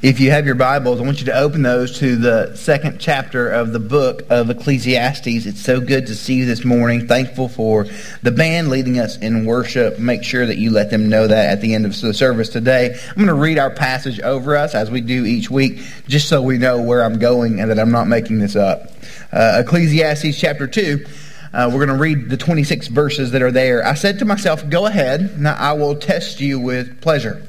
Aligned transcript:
If 0.00 0.20
you 0.20 0.30
have 0.30 0.46
your 0.46 0.54
Bibles, 0.54 1.00
I 1.00 1.02
want 1.02 1.18
you 1.18 1.24
to 1.24 1.36
open 1.36 1.62
those 1.62 1.98
to 1.98 2.14
the 2.14 2.54
second 2.54 3.00
chapter 3.00 3.50
of 3.50 3.72
the 3.72 3.80
book 3.80 4.22
of 4.30 4.48
Ecclesiastes. 4.48 5.44
It's 5.44 5.60
so 5.60 5.80
good 5.80 6.06
to 6.06 6.14
see 6.14 6.34
you 6.34 6.46
this 6.46 6.64
morning. 6.64 7.08
Thankful 7.08 7.48
for 7.48 7.84
the 8.22 8.30
band 8.30 8.68
leading 8.68 9.00
us 9.00 9.18
in 9.18 9.44
worship. 9.44 9.98
Make 9.98 10.22
sure 10.22 10.46
that 10.46 10.56
you 10.56 10.70
let 10.70 10.90
them 10.90 11.08
know 11.08 11.26
that 11.26 11.50
at 11.50 11.60
the 11.60 11.74
end 11.74 11.84
of 11.84 12.00
the 12.00 12.14
service 12.14 12.48
today. 12.48 12.96
I'm 13.08 13.16
going 13.16 13.26
to 13.26 13.34
read 13.34 13.58
our 13.58 13.70
passage 13.70 14.20
over 14.20 14.56
us 14.56 14.76
as 14.76 14.88
we 14.88 15.00
do 15.00 15.24
each 15.24 15.50
week, 15.50 15.80
just 16.06 16.28
so 16.28 16.42
we 16.42 16.58
know 16.58 16.80
where 16.80 17.02
I'm 17.02 17.18
going 17.18 17.58
and 17.58 17.68
that 17.68 17.80
I'm 17.80 17.90
not 17.90 18.06
making 18.06 18.38
this 18.38 18.54
up. 18.54 18.92
Uh, 19.32 19.62
Ecclesiastes 19.66 20.38
chapter 20.38 20.68
2. 20.68 21.06
Uh, 21.52 21.70
we're 21.72 21.84
going 21.84 21.88
to 21.88 22.00
read 22.00 22.30
the 22.30 22.36
26 22.36 22.86
verses 22.86 23.32
that 23.32 23.42
are 23.42 23.50
there. 23.50 23.84
I 23.84 23.94
said 23.94 24.20
to 24.20 24.24
myself, 24.24 24.70
Go 24.70 24.86
ahead, 24.86 25.40
now 25.40 25.56
I 25.58 25.72
will 25.72 25.96
test 25.96 26.40
you 26.40 26.60
with 26.60 27.00
pleasure. 27.00 27.44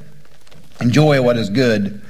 Enjoy 0.82 1.22
what 1.22 1.38
is 1.38 1.52
good 1.52 2.02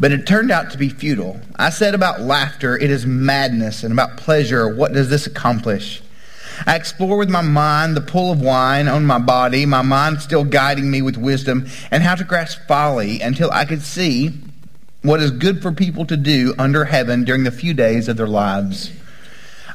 but 0.00 0.10
it 0.10 0.26
turned 0.26 0.50
out 0.50 0.70
to 0.70 0.78
be 0.78 0.88
futile. 0.88 1.38
I 1.56 1.68
said 1.68 1.94
about 1.94 2.22
laughter, 2.22 2.76
it 2.76 2.90
is 2.90 3.04
madness, 3.04 3.84
and 3.84 3.92
about 3.92 4.16
pleasure, 4.16 4.74
what 4.74 4.94
does 4.94 5.10
this 5.10 5.26
accomplish? 5.26 6.02
I 6.66 6.74
explore 6.74 7.18
with 7.18 7.30
my 7.30 7.42
mind 7.42 7.96
the 7.96 8.00
pull 8.00 8.32
of 8.32 8.40
wine 8.40 8.88
on 8.88 9.06
my 9.06 9.18
body, 9.18 9.66
my 9.66 9.82
mind 9.82 10.22
still 10.22 10.44
guiding 10.44 10.90
me 10.90 11.02
with 11.02 11.16
wisdom, 11.18 11.68
and 11.90 12.02
how 12.02 12.14
to 12.14 12.24
grasp 12.24 12.60
folly 12.66 13.20
until 13.20 13.50
I 13.50 13.66
could 13.66 13.82
see 13.82 14.32
what 15.02 15.20
is 15.20 15.30
good 15.30 15.62
for 15.62 15.72
people 15.72 16.06
to 16.06 16.16
do 16.16 16.54
under 16.58 16.86
heaven 16.86 17.24
during 17.24 17.44
the 17.44 17.50
few 17.50 17.74
days 17.74 18.08
of 18.08 18.16
their 18.16 18.26
lives. 18.26 18.90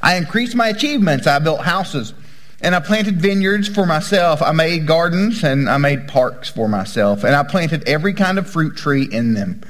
I 0.02 0.16
increased 0.16 0.56
my 0.56 0.68
achievements. 0.68 1.26
I 1.26 1.40
built 1.40 1.62
houses 1.62 2.14
and 2.62 2.76
I 2.76 2.80
planted 2.80 3.20
vineyards 3.20 3.68
for 3.68 3.86
myself. 3.86 4.42
I 4.42 4.52
made 4.52 4.86
gardens 4.86 5.44
and 5.44 5.68
I 5.70 5.78
made 5.78 6.08
parks 6.08 6.50
for 6.50 6.68
myself. 6.68 7.24
And 7.24 7.36
I 7.36 7.44
planted 7.44 7.88
every 7.88 8.14
kind 8.14 8.38
of 8.38 8.50
fruit 8.50 8.78
tree 8.78 9.04
in 9.04 9.34
them. 9.34 9.62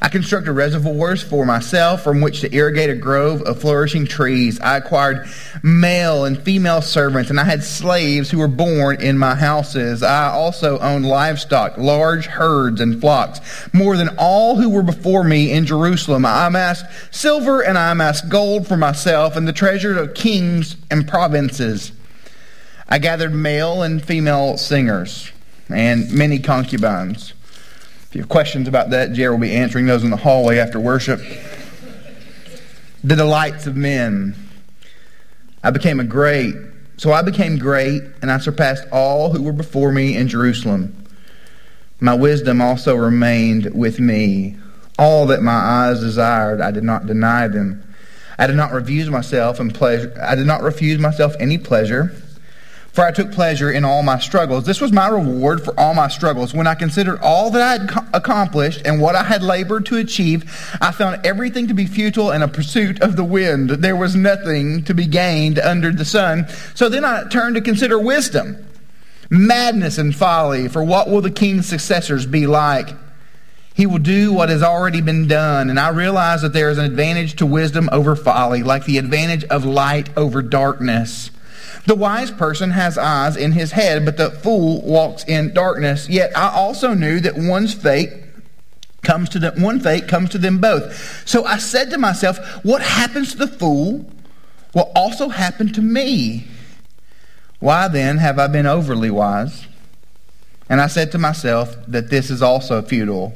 I 0.00 0.08
constructed 0.08 0.52
reservoirs 0.52 1.22
for 1.22 1.44
myself 1.44 2.04
from 2.04 2.20
which 2.20 2.40
to 2.40 2.54
irrigate 2.54 2.90
a 2.90 2.94
grove 2.94 3.42
of 3.42 3.60
flourishing 3.60 4.06
trees. 4.06 4.60
I 4.60 4.76
acquired 4.76 5.28
male 5.62 6.24
and 6.24 6.40
female 6.40 6.82
servants, 6.82 7.30
and 7.30 7.40
I 7.40 7.44
had 7.44 7.64
slaves 7.64 8.30
who 8.30 8.38
were 8.38 8.48
born 8.48 9.00
in 9.00 9.18
my 9.18 9.34
houses. 9.34 10.02
I 10.02 10.28
also 10.30 10.78
owned 10.78 11.06
livestock, 11.06 11.76
large 11.78 12.26
herds 12.26 12.80
and 12.80 13.00
flocks, 13.00 13.40
more 13.72 13.96
than 13.96 14.14
all 14.18 14.56
who 14.56 14.68
were 14.68 14.82
before 14.82 15.24
me 15.24 15.52
in 15.52 15.66
Jerusalem. 15.66 16.24
I 16.24 16.46
amassed 16.46 16.84
silver 17.10 17.60
and 17.60 17.76
I 17.76 17.90
amassed 17.90 18.28
gold 18.28 18.68
for 18.68 18.76
myself 18.76 19.36
and 19.36 19.48
the 19.48 19.52
treasures 19.52 19.96
of 19.96 20.14
kings 20.14 20.76
and 20.90 21.08
provinces. 21.08 21.92
I 22.88 22.98
gathered 22.98 23.34
male 23.34 23.82
and 23.82 24.02
female 24.02 24.56
singers 24.56 25.30
and 25.68 26.10
many 26.10 26.38
concubines. 26.38 27.34
If 28.08 28.14
you 28.14 28.22
have 28.22 28.30
questions 28.30 28.68
about 28.68 28.88
that, 28.90 29.12
Jerry 29.12 29.30
will 29.30 29.38
be 29.38 29.52
answering 29.52 29.84
those 29.84 30.02
in 30.02 30.08
the 30.08 30.16
hallway 30.16 30.56
after 30.56 30.80
worship. 30.80 31.20
The 33.04 33.14
delights 33.14 33.66
of 33.66 33.76
men. 33.76 34.34
I 35.62 35.70
became 35.70 36.00
a 36.00 36.04
great, 36.04 36.54
so 36.96 37.12
I 37.12 37.20
became 37.20 37.58
great, 37.58 38.02
and 38.22 38.30
I 38.30 38.38
surpassed 38.38 38.86
all 38.90 39.30
who 39.30 39.42
were 39.42 39.52
before 39.52 39.92
me 39.92 40.16
in 40.16 40.26
Jerusalem. 40.26 41.04
My 42.00 42.14
wisdom 42.14 42.62
also 42.62 42.96
remained 42.96 43.74
with 43.74 44.00
me. 44.00 44.56
All 44.98 45.26
that 45.26 45.42
my 45.42 45.52
eyes 45.52 46.00
desired, 46.00 46.62
I 46.62 46.70
did 46.70 46.84
not 46.84 47.04
deny 47.04 47.46
them. 47.46 47.84
I 48.38 48.46
did 48.46 48.56
not 48.56 48.72
refuse 48.72 49.10
myself 49.10 49.60
and 49.60 49.74
pleasure. 49.74 50.16
I 50.18 50.34
did 50.34 50.46
not 50.46 50.62
refuse 50.62 50.98
myself 50.98 51.34
any 51.38 51.58
pleasure 51.58 52.14
for 52.92 53.04
I 53.04 53.12
took 53.12 53.30
pleasure 53.30 53.70
in 53.70 53.84
all 53.84 54.02
my 54.02 54.18
struggles. 54.18 54.64
This 54.64 54.80
was 54.80 54.92
my 54.92 55.08
reward 55.08 55.64
for 55.64 55.78
all 55.78 55.94
my 55.94 56.08
struggles. 56.08 56.52
When 56.52 56.66
I 56.66 56.74
considered 56.74 57.20
all 57.20 57.50
that 57.50 57.62
I 57.62 57.72
had 57.72 58.08
accomplished 58.12 58.82
and 58.84 59.00
what 59.00 59.14
I 59.14 59.22
had 59.22 59.42
labored 59.42 59.86
to 59.86 59.98
achieve, 59.98 60.50
I 60.80 60.90
found 60.90 61.24
everything 61.24 61.68
to 61.68 61.74
be 61.74 61.86
futile 61.86 62.30
and 62.30 62.42
a 62.42 62.48
pursuit 62.48 63.00
of 63.00 63.14
the 63.14 63.24
wind. 63.24 63.70
There 63.70 63.94
was 63.94 64.16
nothing 64.16 64.82
to 64.84 64.94
be 64.94 65.06
gained 65.06 65.58
under 65.58 65.92
the 65.92 66.04
sun. 66.04 66.48
So 66.74 66.88
then 66.88 67.04
I 67.04 67.28
turned 67.28 67.54
to 67.54 67.60
consider 67.60 67.98
wisdom, 67.98 68.66
madness 69.30 69.98
and 69.98 70.14
folly. 70.14 70.66
For 70.66 70.82
what 70.82 71.08
will 71.08 71.20
the 71.20 71.30
king's 71.30 71.66
successors 71.66 72.26
be 72.26 72.46
like? 72.46 72.88
He 73.74 73.86
will 73.86 73.98
do 73.98 74.32
what 74.32 74.48
has 74.48 74.64
already 74.64 75.02
been 75.02 75.28
done. 75.28 75.70
And 75.70 75.78
I 75.78 75.90
realize 75.90 76.42
that 76.42 76.52
there 76.52 76.68
is 76.68 76.78
an 76.78 76.84
advantage 76.84 77.36
to 77.36 77.46
wisdom 77.46 77.88
over 77.92 78.16
folly, 78.16 78.64
like 78.64 78.86
the 78.86 78.98
advantage 78.98 79.44
of 79.44 79.64
light 79.64 80.08
over 80.16 80.42
darkness. 80.42 81.30
The 81.86 81.94
wise 81.94 82.30
person 82.30 82.70
has 82.70 82.98
eyes 82.98 83.36
in 83.36 83.52
his 83.52 83.72
head, 83.72 84.04
but 84.04 84.16
the 84.16 84.30
fool 84.30 84.82
walks 84.82 85.24
in 85.24 85.54
darkness. 85.54 86.08
Yet 86.08 86.36
I 86.36 86.50
also 86.50 86.94
knew 86.94 87.20
that 87.20 87.36
one's 87.36 87.74
fate 87.74 88.10
comes 89.02 89.28
to 89.30 89.38
them, 89.38 89.62
one 89.62 89.80
fate 89.80 90.08
comes 90.08 90.30
to 90.30 90.38
them 90.38 90.58
both. 90.58 91.26
So 91.26 91.44
I 91.44 91.58
said 91.58 91.90
to 91.90 91.98
myself, 91.98 92.38
what 92.64 92.82
happens 92.82 93.32
to 93.32 93.38
the 93.38 93.46
fool 93.46 94.10
will 94.74 94.92
also 94.94 95.28
happen 95.28 95.72
to 95.72 95.80
me. 95.80 96.46
Why 97.60 97.88
then 97.88 98.18
have 98.18 98.38
I 98.38 98.46
been 98.46 98.66
overly 98.66 99.10
wise? 99.10 99.66
And 100.68 100.80
I 100.80 100.86
said 100.86 101.12
to 101.12 101.18
myself 101.18 101.74
that 101.88 102.10
this 102.10 102.30
is 102.30 102.42
also 102.42 102.82
futile. 102.82 103.32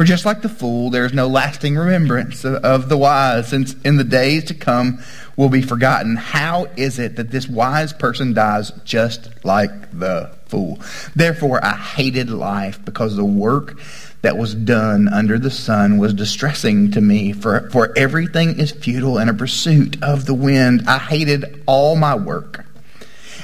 For 0.00 0.04
just 0.04 0.24
like 0.24 0.40
the 0.40 0.48
fool, 0.48 0.88
there 0.88 1.04
is 1.04 1.12
no 1.12 1.26
lasting 1.26 1.76
remembrance 1.76 2.42
of 2.42 2.88
the 2.88 2.96
wise, 2.96 3.48
since 3.48 3.74
in 3.84 3.98
the 3.98 4.02
days 4.02 4.44
to 4.44 4.54
come 4.54 5.04
will 5.36 5.50
be 5.50 5.60
forgotten. 5.60 6.16
How 6.16 6.68
is 6.74 6.98
it 6.98 7.16
that 7.16 7.30
this 7.30 7.46
wise 7.46 7.92
person 7.92 8.32
dies 8.32 8.72
just 8.86 9.28
like 9.44 9.70
the 9.98 10.34
fool? 10.46 10.80
Therefore, 11.14 11.62
I 11.62 11.76
hated 11.76 12.30
life 12.30 12.82
because 12.82 13.14
the 13.14 13.26
work 13.26 13.78
that 14.22 14.38
was 14.38 14.54
done 14.54 15.06
under 15.06 15.38
the 15.38 15.50
sun 15.50 15.98
was 15.98 16.14
distressing 16.14 16.92
to 16.92 17.02
me, 17.02 17.34
for, 17.34 17.68
for 17.68 17.92
everything 17.94 18.58
is 18.58 18.70
futile 18.70 19.18
and 19.18 19.28
a 19.28 19.34
pursuit 19.34 20.02
of 20.02 20.24
the 20.24 20.32
wind. 20.32 20.84
I 20.88 20.96
hated 20.96 21.62
all 21.66 21.94
my 21.94 22.14
work 22.14 22.64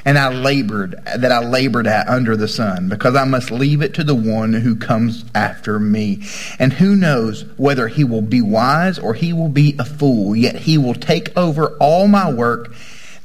and 0.06 0.17
I 0.17 0.28
labored 0.28 0.93
that 1.05 1.33
I 1.33 1.41
labored 1.41 1.89
at 1.89 2.09
under 2.09 2.37
the 2.37 2.47
sun, 2.47 2.89
because 2.89 3.17
I 3.17 3.25
must 3.25 3.50
leave 3.50 3.83
it 3.83 3.93
to 3.94 4.05
the 4.05 4.15
one 4.15 4.53
who 4.53 4.77
comes 4.77 5.25
after 5.34 5.81
me. 5.81 6.22
And 6.61 6.72
who 6.72 6.94
knows 6.94 7.44
whether 7.56 7.89
he 7.89 8.05
will 8.05 8.22
be 8.22 8.41
wise 8.41 9.00
or 9.00 9.15
he 9.15 9.33
will 9.33 9.49
be 9.49 9.75
a 9.78 9.84
fool, 9.84 10.37
yet 10.37 10.55
he 10.55 10.78
will 10.78 10.94
take 10.94 11.37
over 11.37 11.77
all 11.78 12.06
my 12.06 12.33
work 12.33 12.72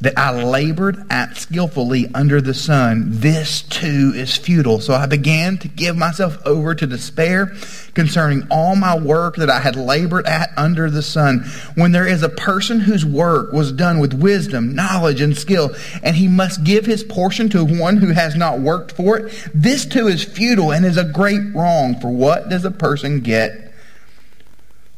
that 0.02 0.18
I 0.18 0.44
labored 0.44 1.06
at 1.12 1.38
skillfully 1.38 2.08
under 2.14 2.42
the 2.42 2.54
sun, 2.54 3.06
this 3.08 3.62
too 3.62 4.12
is 4.16 4.36
futile. 4.36 4.80
So 4.80 4.94
I 4.94 5.06
began 5.06 5.58
to 5.60 5.68
give 5.68 5.96
myself 5.96 6.38
over 6.46 6.74
to 6.76 6.88
despair 6.88 7.54
concerning 7.94 8.48
all 8.50 8.76
my 8.76 8.98
work 8.98 9.36
that 9.36 9.50
I 9.50 9.60
had 9.60 9.76
labored 9.76 10.26
at 10.26 10.50
under 10.58 10.90
the 10.90 11.04
sun. 11.04 11.46
When 11.76 11.92
there 11.92 12.08
is 12.08 12.24
a 12.24 12.30
person 12.30 12.80
whose 12.80 13.06
work 13.06 13.54
was 13.54 13.72
done 13.72 14.00
with 14.00 14.14
wisdom, 14.14 14.76
knowledge, 14.76 15.22
and 15.22 15.38
skill, 15.38 15.76
and 16.02 16.16
he 16.16 16.28
must 16.28 16.64
give 16.64 16.86
his 16.86 17.04
portion 17.04 17.50
to 17.50 17.64
one 17.64 17.98
who 17.98 18.12
has 18.12 18.36
not 18.36 18.60
worked 18.60 18.92
for 18.92 19.18
it, 19.18 19.50
this 19.54 19.86
too 19.86 20.08
is 20.08 20.24
futile 20.24 20.72
and 20.72 20.86
is 20.86 20.98
a 20.98 21.04
great 21.04 21.54
wrong. 21.54 22.00
For 22.00 22.10
what 22.10 22.50
does 22.50 22.66
a 22.66 22.72
person 22.72 23.20
get? 23.20 23.71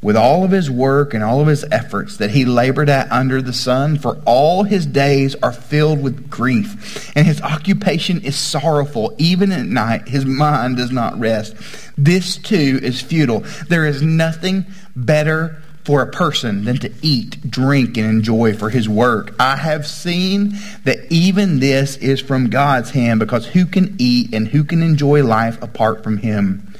With 0.03 0.17
all 0.17 0.43
of 0.43 0.51
his 0.51 0.69
work 0.69 1.13
and 1.13 1.23
all 1.23 1.39
of 1.39 1.47
his 1.47 1.65
efforts 1.71 2.17
that 2.17 2.31
he 2.31 2.45
labored 2.45 2.89
at 2.89 3.11
under 3.11 3.41
the 3.41 3.53
sun, 3.53 3.97
for 3.97 4.21
all 4.25 4.63
his 4.63 4.85
days 4.85 5.33
are 5.35 5.53
filled 5.53 6.03
with 6.03 6.29
grief, 6.29 7.11
and 7.15 7.25
his 7.25 7.41
occupation 7.41 8.21
is 8.21 8.35
sorrowful. 8.35 9.15
Even 9.17 9.51
at 9.51 9.65
night, 9.65 10.07
his 10.07 10.25
mind 10.25 10.77
does 10.77 10.91
not 10.91 11.17
rest. 11.17 11.55
This 11.97 12.37
too 12.37 12.79
is 12.83 13.01
futile. 13.01 13.45
There 13.69 13.85
is 13.85 14.01
nothing 14.01 14.65
better 14.95 15.61
for 15.85 16.01
a 16.01 16.11
person 16.11 16.63
than 16.63 16.77
to 16.77 16.91
eat, 17.01 17.49
drink, 17.49 17.97
and 17.97 18.07
enjoy 18.07 18.53
for 18.53 18.69
his 18.69 18.87
work. 18.87 19.35
I 19.39 19.57
have 19.57 19.85
seen 19.85 20.57
that 20.85 21.11
even 21.11 21.59
this 21.59 21.97
is 21.97 22.21
from 22.21 22.49
God's 22.49 22.91
hand, 22.91 23.19
because 23.19 23.45
who 23.45 23.65
can 23.65 23.95
eat 23.99 24.33
and 24.33 24.47
who 24.47 24.63
can 24.63 24.81
enjoy 24.81 25.23
life 25.23 25.61
apart 25.61 26.03
from 26.03 26.17
him? 26.17 26.73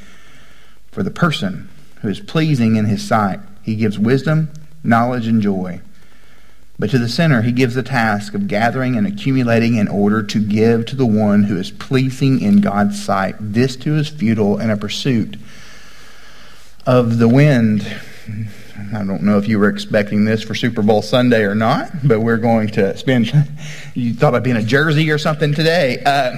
For 0.91 1.03
the 1.03 1.11
person 1.11 1.69
who 2.03 2.09
is 2.09 2.19
pleasing 2.19 2.75
in 2.75 2.85
his 2.85 3.05
sight. 3.05 3.39
He 3.63 3.75
gives 3.75 3.97
wisdom, 3.97 4.51
knowledge, 4.83 5.25
and 5.25 5.41
joy. 5.41 5.81
But 6.77 6.89
to 6.89 6.97
the 6.97 7.07
sinner, 7.07 7.43
he 7.43 7.51
gives 7.51 7.75
the 7.75 7.83
task 7.83 8.33
of 8.33 8.47
gathering 8.47 8.97
and 8.97 9.07
accumulating 9.07 9.75
in 9.75 9.87
order 9.87 10.21
to 10.21 10.39
give 10.39 10.85
to 10.87 10.95
the 10.95 11.05
one 11.05 11.43
who 11.43 11.57
is 11.57 11.71
pleasing 11.71 12.41
in 12.41 12.61
God's 12.61 13.03
sight. 13.03 13.35
This 13.39 13.75
too 13.77 13.95
is 13.95 14.09
futile 14.09 14.57
and 14.57 14.69
a 14.69 14.77
pursuit 14.77 15.37
of 16.85 17.19
the 17.19 17.29
wind. 17.29 17.87
I 18.93 19.03
don't 19.03 19.23
know 19.23 19.37
if 19.37 19.47
you 19.47 19.59
were 19.59 19.69
expecting 19.69 20.25
this 20.25 20.43
for 20.43 20.55
Super 20.55 20.81
Bowl 20.81 21.01
Sunday 21.01 21.43
or 21.43 21.55
not, 21.55 21.89
but 22.05 22.19
we're 22.19 22.37
going 22.37 22.67
to 22.69 22.97
spend. 22.97 23.31
You 23.95 24.15
thought 24.15 24.33
I'd 24.33 24.41
be 24.41 24.49
in 24.49 24.57
a 24.57 24.63
jersey 24.63 25.11
or 25.11 25.19
something 25.19 25.53
today. 25.53 26.01
Uh, 26.03 26.37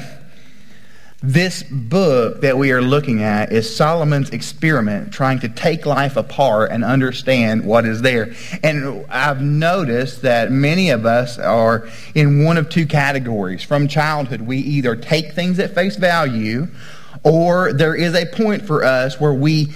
this 1.26 1.64
book 1.64 2.42
that 2.42 2.58
we 2.58 2.72
are 2.72 2.82
looking 2.82 3.24
at 3.24 3.52
is 3.52 3.76
Solomon's 3.76 4.30
experiment, 4.30 5.12
trying 5.12 5.40
to 5.40 5.50
take 5.50 5.86
life 5.86 6.18
apart 6.18 6.72
and 6.72 6.84
understand 6.84 7.66
what 7.66 7.86
is 7.86 8.02
there. 8.04 8.34
And 8.64 9.06
I've 9.10 9.42
noticed 9.42 10.22
that 10.22 10.52
many 10.52 10.92
of 10.92 11.06
us 11.06 11.40
are 11.40 11.90
in 12.14 12.44
one 12.44 12.58
of 12.58 12.70
two 12.70 12.86
categories. 12.86 13.64
From 13.64 13.88
childhood, 13.88 14.42
we 14.42 14.58
either 14.58 14.96
take 14.96 15.34
things 15.34 15.58
at 15.58 15.74
face 15.74 15.96
value, 15.96 16.68
or 17.24 17.74
there 17.74 17.96
is 17.96 18.14
a 18.14 18.28
point 18.28 18.66
for 18.68 18.84
us 18.84 19.20
where 19.20 19.34
we 19.34 19.70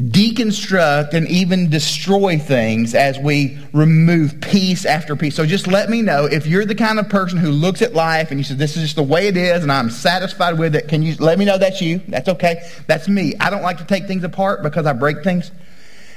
deconstruct 0.00 1.12
and 1.12 1.28
even 1.28 1.68
destroy 1.68 2.38
things 2.38 2.94
as 2.94 3.18
we 3.18 3.58
remove 3.74 4.40
piece 4.40 4.86
after 4.86 5.14
piece. 5.14 5.34
So 5.34 5.44
just 5.44 5.66
let 5.66 5.90
me 5.90 6.00
know 6.00 6.24
if 6.24 6.46
you're 6.46 6.64
the 6.64 6.74
kind 6.74 6.98
of 6.98 7.08
person 7.08 7.38
who 7.38 7.50
looks 7.50 7.82
at 7.82 7.92
life 7.92 8.30
and 8.30 8.40
you 8.40 8.44
say, 8.44 8.54
this 8.54 8.76
is 8.76 8.82
just 8.82 8.96
the 8.96 9.02
way 9.02 9.28
it 9.28 9.36
is 9.36 9.62
and 9.62 9.70
I'm 9.70 9.90
satisfied 9.90 10.58
with 10.58 10.74
it. 10.74 10.88
Can 10.88 11.02
you 11.02 11.16
let 11.18 11.38
me 11.38 11.44
know 11.44 11.58
that's 11.58 11.82
you? 11.82 12.00
That's 12.08 12.28
okay. 12.30 12.66
That's 12.86 13.08
me. 13.08 13.34
I 13.38 13.50
don't 13.50 13.62
like 13.62 13.78
to 13.78 13.84
take 13.84 14.06
things 14.06 14.24
apart 14.24 14.62
because 14.62 14.86
I 14.86 14.94
break 14.94 15.22
things 15.22 15.50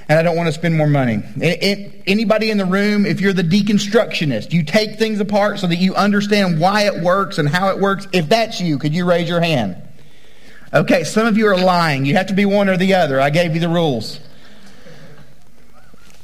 and 0.08 0.18
I 0.18 0.24
don't 0.24 0.36
want 0.38 0.48
to 0.48 0.54
spend 0.54 0.78
more 0.78 0.88
money. 0.88 1.22
Anybody 2.08 2.52
in 2.52 2.58
the 2.58 2.66
room, 2.66 3.06
if 3.06 3.22
you're 3.22 3.34
the 3.34 3.44
deconstructionist, 3.44 4.54
you 4.54 4.64
take 4.64 4.98
things 4.98 5.20
apart 5.20 5.60
so 5.60 5.68
that 5.68 5.78
you 5.78 5.96
understand 5.96 6.60
why 6.60 6.84
it 6.84 7.02
works 7.02 7.38
and 7.38 7.50
how 7.50 7.70
it 7.70 7.80
works. 7.80 8.08
If 8.14 8.30
that's 8.30 8.62
you, 8.62 8.78
could 8.78 8.94
you 8.96 9.06
raise 9.06 9.28
your 9.28 9.42
hand? 9.42 9.78
Okay, 10.74 11.04
some 11.04 11.28
of 11.28 11.38
you 11.38 11.46
are 11.48 11.58
lying. 11.58 12.04
You 12.04 12.16
have 12.16 12.28
to 12.28 12.34
be 12.34 12.46
one 12.46 12.68
or 12.68 12.78
the 12.78 12.96
other. 12.96 13.22
I 13.22 13.30
gave 13.30 13.54
you 13.54 13.60
the 13.60 13.70
rules. 13.70 14.20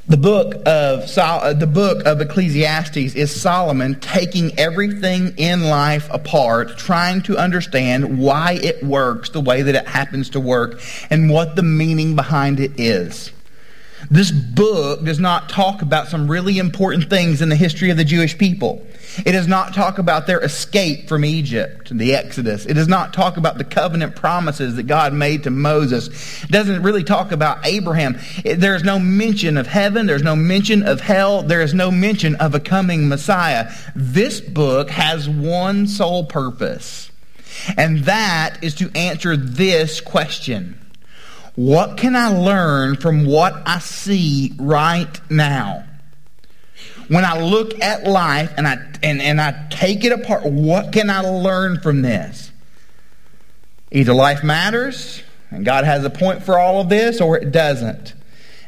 The 0.08 0.16
book 0.16 0.56
of 0.66 1.16
uh, 1.16 1.52
the 1.52 1.68
book 1.68 2.04
of 2.04 2.20
Ecclesiastes 2.20 3.14
is 3.14 3.40
Solomon 3.40 4.00
taking 4.00 4.58
everything 4.58 5.34
in 5.36 5.62
life 5.62 6.08
apart, 6.10 6.76
trying 6.76 7.22
to 7.22 7.38
understand 7.38 8.18
why 8.18 8.58
it 8.60 8.82
works 8.82 9.30
the 9.30 9.40
way 9.40 9.62
that 9.62 9.76
it 9.76 9.86
happens 9.86 10.30
to 10.30 10.40
work 10.40 10.80
and 11.10 11.30
what 11.30 11.54
the 11.54 11.62
meaning 11.62 12.16
behind 12.16 12.58
it 12.58 12.72
is. 12.80 13.30
This 14.10 14.32
book 14.32 15.04
does 15.04 15.20
not 15.20 15.48
talk 15.48 15.80
about 15.80 16.08
some 16.08 16.28
really 16.28 16.58
important 16.58 17.08
things 17.08 17.40
in 17.40 17.50
the 17.50 17.56
history 17.56 17.90
of 17.90 17.96
the 17.96 18.04
Jewish 18.04 18.36
people. 18.36 18.84
It 19.18 19.32
does 19.32 19.48
not 19.48 19.74
talk 19.74 19.98
about 19.98 20.26
their 20.26 20.40
escape 20.40 21.08
from 21.08 21.24
Egypt, 21.24 21.96
the 21.96 22.14
Exodus. 22.14 22.64
It 22.64 22.74
does 22.74 22.88
not 22.88 23.12
talk 23.12 23.36
about 23.36 23.58
the 23.58 23.64
covenant 23.64 24.14
promises 24.16 24.76
that 24.76 24.84
God 24.84 25.12
made 25.12 25.44
to 25.44 25.50
Moses. 25.50 26.42
It 26.44 26.50
doesn't 26.50 26.82
really 26.82 27.02
talk 27.02 27.32
about 27.32 27.66
Abraham. 27.66 28.18
There 28.44 28.76
is 28.76 28.84
no 28.84 28.98
mention 28.98 29.56
of 29.56 29.66
heaven. 29.66 30.06
There's 30.06 30.22
no 30.22 30.36
mention 30.36 30.86
of 30.86 31.00
hell. 31.00 31.42
There 31.42 31.60
is 31.60 31.74
no 31.74 31.90
mention 31.90 32.36
of 32.36 32.54
a 32.54 32.60
coming 32.60 33.08
Messiah. 33.08 33.72
This 33.96 34.40
book 34.40 34.90
has 34.90 35.28
one 35.28 35.86
sole 35.86 36.24
purpose, 36.24 37.10
and 37.76 38.04
that 38.04 38.62
is 38.62 38.76
to 38.76 38.90
answer 38.94 39.36
this 39.36 40.00
question. 40.00 40.76
What 41.56 41.98
can 41.98 42.14
I 42.14 42.28
learn 42.28 42.96
from 42.96 43.26
what 43.26 43.60
I 43.66 43.80
see 43.80 44.54
right 44.56 45.20
now? 45.30 45.84
When 47.10 47.24
I 47.24 47.40
look 47.40 47.80
at 47.82 48.04
life 48.06 48.54
and 48.56 48.68
I, 48.68 48.76
and, 49.02 49.20
and 49.20 49.40
I 49.40 49.66
take 49.68 50.04
it 50.04 50.12
apart, 50.12 50.44
what 50.44 50.92
can 50.92 51.10
I 51.10 51.22
learn 51.22 51.80
from 51.80 52.02
this? 52.02 52.52
Either 53.90 54.14
life 54.14 54.44
matters, 54.44 55.20
and 55.50 55.64
God 55.64 55.82
has 55.82 56.04
a 56.04 56.10
point 56.10 56.44
for 56.44 56.56
all 56.56 56.80
of 56.80 56.88
this, 56.88 57.20
or 57.20 57.36
it 57.36 57.50
doesn't. 57.50 58.14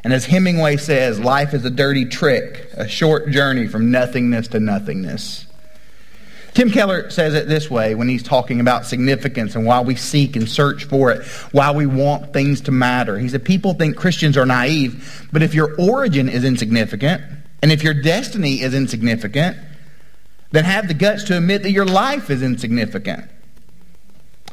And 0.03 0.11
as 0.11 0.25
Hemingway 0.25 0.75
says, 0.75 1.21
life 1.21 1.53
is 1.53 1.63
a 1.63 1.69
dirty 1.69 2.03
trick, 2.03 2.67
a 2.73 2.85
short 2.85 3.29
journey 3.29 3.65
from 3.69 3.91
nothingness 3.91 4.49
to 4.49 4.59
nothingness. 4.59 5.45
Tim 6.53 6.69
Keller 6.69 7.11
says 7.11 7.35
it 7.35 7.47
this 7.47 7.71
way 7.71 7.95
when 7.95 8.09
he's 8.09 8.23
talking 8.23 8.59
about 8.59 8.85
significance 8.85 9.55
and 9.55 9.65
why 9.65 9.79
we 9.79 9.95
seek 9.95 10.35
and 10.35 10.49
search 10.49 10.83
for 10.83 11.11
it, 11.11 11.25
why 11.53 11.71
we 11.71 11.85
want 11.85 12.33
things 12.33 12.59
to 12.63 12.71
matter. 12.71 13.17
He 13.17 13.29
said, 13.29 13.45
People 13.45 13.73
think 13.73 13.95
Christians 13.95 14.35
are 14.35 14.45
naive, 14.45 15.29
but 15.31 15.41
if 15.43 15.53
your 15.53 15.73
origin 15.79 16.27
is 16.27 16.43
insignificant, 16.43 17.21
and 17.63 17.71
if 17.71 17.81
your 17.81 17.93
destiny 17.93 18.61
is 18.61 18.73
insignificant, 18.73 19.55
then 20.51 20.65
have 20.65 20.89
the 20.89 20.93
guts 20.93 21.23
to 21.23 21.37
admit 21.37 21.63
that 21.63 21.71
your 21.71 21.85
life 21.85 22.29
is 22.29 22.43
insignificant. 22.43 23.23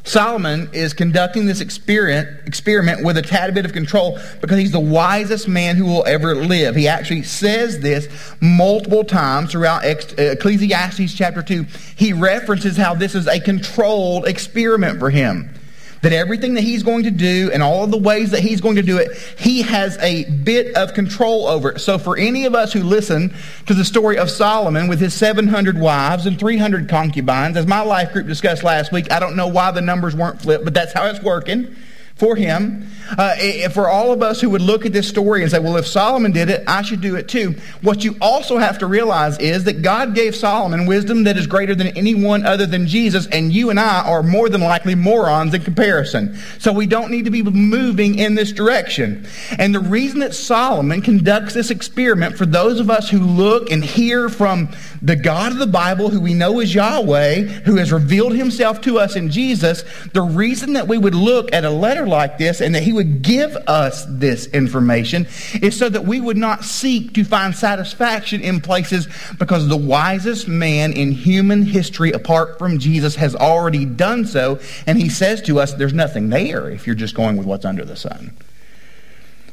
Solomon 0.05 0.71
is 0.73 0.95
conducting 0.95 1.45
this 1.45 1.61
experiment, 1.61 3.05
with 3.05 3.19
a 3.19 3.23
tad 3.23 3.53
bit 3.53 3.65
of 3.65 3.73
control 3.73 4.17
because 4.41 4.59
he's 4.59 4.71
the 4.71 4.79
wisest 4.79 5.49
man 5.49 5.75
who 5.75 5.87
will 5.87 6.07
ever 6.07 6.37
live. 6.37 6.77
He 6.77 6.87
actually 6.87 7.25
says 7.25 7.81
this 7.81 8.09
multiple 8.41 9.03
times 9.03 9.51
throughout 9.51 9.85
Ecclesiastes 9.85 11.13
chapter 11.13 11.43
2. 11.43 11.67
He 11.97 12.13
references 12.13 12.77
how 12.77 12.95
this 12.95 13.17
is 13.17 13.27
a 13.27 13.41
controlled 13.41 14.29
experiment 14.29 15.01
for 15.01 15.11
him 15.11 15.53
that 16.03 16.13
everything 16.13 16.55
that 16.55 16.63
he's 16.63 16.83
going 16.83 17.05
to 17.05 17.11
do 17.11 17.51
and 17.53 17.63
all 17.63 17.85
of 17.85 17.91
the 17.91 17.99
ways 17.99 18.31
that 18.31 18.41
he's 18.41 18.61
going 18.61 18.77
to 18.77 18.83
do 18.83 18.99
it, 18.99 19.17
he 19.39 19.63
has 19.63 19.99
a 19.99 20.25
bit 20.31 20.75
of 20.77 20.95
control 20.95 21.47
over 21.47 21.73
it. 21.73 21.81
So 21.81 21.99
for 21.99 22.17
any 22.17 22.47
of 22.47 22.55
us 22.55 22.73
who 22.73 22.83
listen 22.83 23.35
to 23.67 23.75
the 23.75 23.85
story 23.85 24.17
of 24.17 24.31
Solomon 24.31 24.89
with 24.89 25.01
his 25.01 25.15
700 25.15 25.79
wives 25.79 26.27
and 26.27 26.39
300 26.39 26.89
concubines, 26.89 27.57
as 27.57 27.67
my 27.67 27.81
life 27.81 28.13
group 28.13 28.27
discussed 28.27 28.65
last 28.65 28.93
week, 28.93 29.13
I 29.13 29.21
don't 29.21 29.37
know 29.37 29.49
why 29.49 29.71
the 29.71 29.83
numbers 29.83 30.17
weren't 30.17 30.41
flipped, 30.41 30.65
but 30.65 30.75
that's 30.75 30.93
how 30.93 31.07
it's 31.07 31.23
working 31.23 31.77
for 32.21 32.37
him. 32.37 32.87
Uh, 33.19 33.69
for 33.71 33.89
all 33.89 34.13
of 34.13 34.23
us 34.23 34.41
who 34.41 34.49
would 34.51 34.61
look 34.61 34.87
at 34.87 34.93
this 34.93 35.09
story 35.09 35.43
and 35.43 35.51
say, 35.51 35.59
well, 35.59 35.77
if 35.77 35.87
Solomon 35.87 36.31
did 36.31 36.49
it, 36.49 36.63
I 36.69 36.83
should 36.83 37.01
do 37.01 37.17
it 37.17 37.27
too. 37.27 37.57
What 37.81 38.05
you 38.05 38.15
also 38.21 38.59
have 38.59 38.79
to 38.79 38.87
realize 38.87 39.37
is 39.39 39.65
that 39.65 39.83
God 39.83 40.15
gave 40.15 40.37
Solomon 40.37 40.87
wisdom 40.87 41.25
that 41.25 41.37
is 41.37 41.49
greater 41.49 41.75
than 41.75 41.89
anyone 41.97 42.47
other 42.47 42.67
than 42.67 42.87
Jesus, 42.87 43.27
and 43.29 43.53
you 43.53 43.71
and 43.71 43.81
I 43.81 44.03
are 44.03 44.23
more 44.23 44.49
than 44.49 44.61
likely 44.61 44.95
morons 44.95 45.55
in 45.55 45.63
comparison. 45.63 46.39
So 46.61 46.73
we 46.73 46.87
don't 46.87 47.11
need 47.11 47.25
to 47.25 47.33
be 47.33 47.43
moving 47.43 48.19
in 48.19 48.37
this 48.37 48.53
direction. 48.53 49.27
And 49.59 49.75
the 49.75 49.81
reason 49.81 50.21
that 50.21 50.35
Solomon 50.35 51.03
conducts 51.03 51.55
this 51.55 51.71
experiment 51.71 52.37
for 52.37 52.47
those 52.47 52.79
of 52.79 52.91
us 52.91 53.09
who 53.09 53.19
look 53.19 53.73
and 53.73 53.85
hear 53.85 54.29
from 54.29 54.69
the 55.03 55.17
God 55.17 55.53
of 55.53 55.59
the 55.59 55.67
Bible, 55.67 56.11
who 56.11 56.21
we 56.21 56.35
know 56.35 56.61
is 56.61 56.75
Yahweh, 56.75 57.41
who 57.65 57.77
has 57.77 57.91
revealed 57.91 58.35
himself 58.35 58.81
to 58.83 59.01
us 59.01 59.17
in 59.17 59.31
Jesus, 59.31 59.85
the 60.13 60.23
reason 60.23 60.75
that 60.75 60.87
we 60.87 60.99
would 60.99 61.15
look 61.15 61.53
at 61.53 61.65
a 61.65 61.71
letter 61.71 62.07
like 62.11 62.37
this 62.37 62.61
and 62.61 62.75
that 62.75 62.83
he 62.83 62.93
would 62.93 63.23
give 63.23 63.57
us 63.67 64.05
this 64.09 64.47
information 64.49 65.27
is 65.63 65.79
so 65.79 65.89
that 65.89 66.05
we 66.05 66.21
would 66.21 66.37
not 66.37 66.65
seek 66.65 67.15
to 67.15 67.25
find 67.25 67.55
satisfaction 67.55 68.43
in 68.43 68.61
places 68.61 69.09
because 69.39 69.69
the 69.69 69.77
wisest 69.77 70.47
man 70.49 70.93
in 70.93 71.13
human 71.13 71.63
history 71.63 72.13
apart 72.13 72.59
from 72.59 72.79
Jesus 72.79 73.15
has 73.15 73.35
already 73.35 73.87
done 73.87 74.27
so. 74.27 74.61
And 74.87 74.99
he 74.99 75.09
says 75.09 75.41
to 75.43 75.59
us, 75.61 75.73
there's 75.73 75.95
nothing 75.95 76.29
there 76.29 76.69
if 76.69 76.87
you're 76.87 76.97
just 76.97 77.15
going 77.15 77.37
with 77.39 77.47
what's 77.47 77.65
under 77.65 77.85
the 77.85 77.97
sun. 77.97 78.37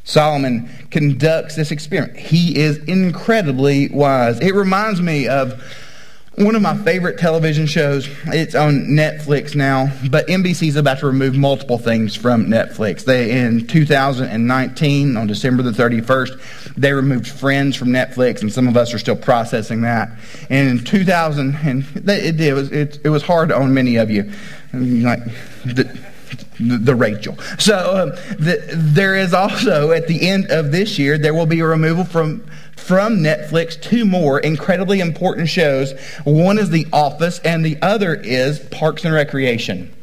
Solomon 0.04 0.70
conducts 0.90 1.56
this 1.56 1.70
experiment. 1.70 2.18
He 2.18 2.58
is 2.58 2.78
incredibly 2.86 3.90
wise. 3.90 4.40
It 4.40 4.56
reminds 4.56 5.02
me 5.02 5.28
of 5.28 5.62
one 6.38 6.56
of 6.56 6.62
my 6.62 6.78
favorite 6.78 7.18
television 7.18 7.66
shows. 7.66 8.08
It's 8.28 8.54
on 8.54 8.90
Netflix 8.90 9.56
now, 9.56 9.92
but 10.12 10.28
NBC 10.28 10.68
is 10.68 10.76
about 10.76 11.00
to 11.00 11.08
remove 11.08 11.36
multiple 11.36 11.80
things 11.80 12.16
from 12.16 12.46
Netflix. 12.46 13.06
They 13.06 13.40
in 13.40 13.66
2019 13.66 15.18
on 15.18 15.26
December 15.26 15.64
the 15.64 15.72
31st, 15.72 16.76
they 16.76 16.94
removed 16.94 17.28
Friends 17.28 17.76
from 17.76 17.88
Netflix, 17.88 18.42
and 18.42 18.54
some 18.54 18.68
of 18.68 18.78
us 18.78 18.94
are 18.94 19.00
still 19.00 19.16
processing 19.16 19.82
that. 19.82 20.12
And 20.52 20.70
in 20.70 20.86
2000, 20.86 21.56
and 21.64 21.84
it, 22.08 22.40
it 22.40 22.54
was 22.54 22.72
it, 22.72 23.00
it 23.04 23.10
was 23.10 23.24
hard 23.24 23.52
on 23.52 23.74
many 23.74 23.96
of 23.96 24.12
you, 24.12 24.32
like. 24.74 25.20
The, 25.66 25.98
the 26.60 26.96
Rachel. 26.96 27.38
So 27.58 27.78
um, 27.78 28.10
the, 28.38 28.62
there 28.74 29.16
is 29.16 29.34
also 29.34 29.92
at 29.92 30.08
the 30.08 30.28
end 30.28 30.48
of 30.50 30.72
this 30.72 31.00
year 31.00 31.18
there 31.18 31.34
will 31.34 31.46
be 31.46 31.62
a 31.62 31.66
removal 31.66 32.04
from 32.04 32.46
from 32.78 33.18
Netflix 33.18 33.80
two 33.82 34.06
more 34.06 34.40
incredibly 34.40 35.02
important 35.02 35.50
shows. 35.50 35.94
One 36.24 36.58
is 36.58 36.70
The 36.70 36.88
Office, 36.94 37.40
and 37.40 37.66
the 37.66 37.78
other 37.82 38.16
is 38.16 38.60
Parks 38.60 39.04
and 39.04 39.14
Recreation. 39.14 39.94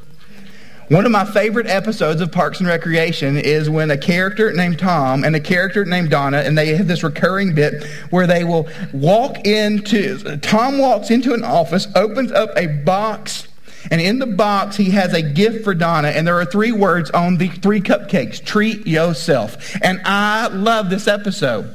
One 0.91 1.07
of 1.07 1.13
my 1.13 1.25
favorite 1.25 1.67
episodes 1.67 2.21
of 2.21 2.31
Parks 2.31 2.59
and 2.59 2.69
Recreation 2.69 3.39
is 3.39 3.71
when 3.71 3.91
a 3.91 3.97
character 3.97 4.53
named 4.53 4.79
Tom 4.79 5.25
and 5.25 5.35
a 5.35 5.41
character 5.41 5.87
named 5.87 6.11
Donna, 6.11 6.39
and 6.39 6.59
they 6.59 6.77
have 6.77 6.87
this 6.87 7.03
recurring 7.03 7.55
bit 7.55 7.85
where 8.11 8.27
they 8.27 8.45
will 8.45 8.69
walk 8.93 9.47
into, 9.47 10.37
Tom 10.39 10.77
walks 10.79 11.11
into 11.11 11.33
an 11.33 11.43
office, 11.43 11.89
opens 11.97 12.33
up 12.33 12.51
a 12.57 12.67
box, 12.67 13.49
and 13.91 13.99
in 13.99 14.19
the 14.19 14.27
box 14.27 14.77
he 14.77 14.91
has 14.91 15.15
a 15.15 15.23
gift 15.23 15.65
for 15.65 15.73
Donna, 15.73 16.09
and 16.09 16.27
there 16.27 16.39
are 16.39 16.45
three 16.45 16.73
words 16.73 17.11
on 17.13 17.39
the 17.39 17.49
three 17.49 17.81
cupcakes 17.81 18.45
treat 18.45 18.87
yourself. 18.87 19.77
And 19.83 20.03
I 20.05 20.49
love 20.49 20.91
this 20.91 21.09
episode. 21.09 21.75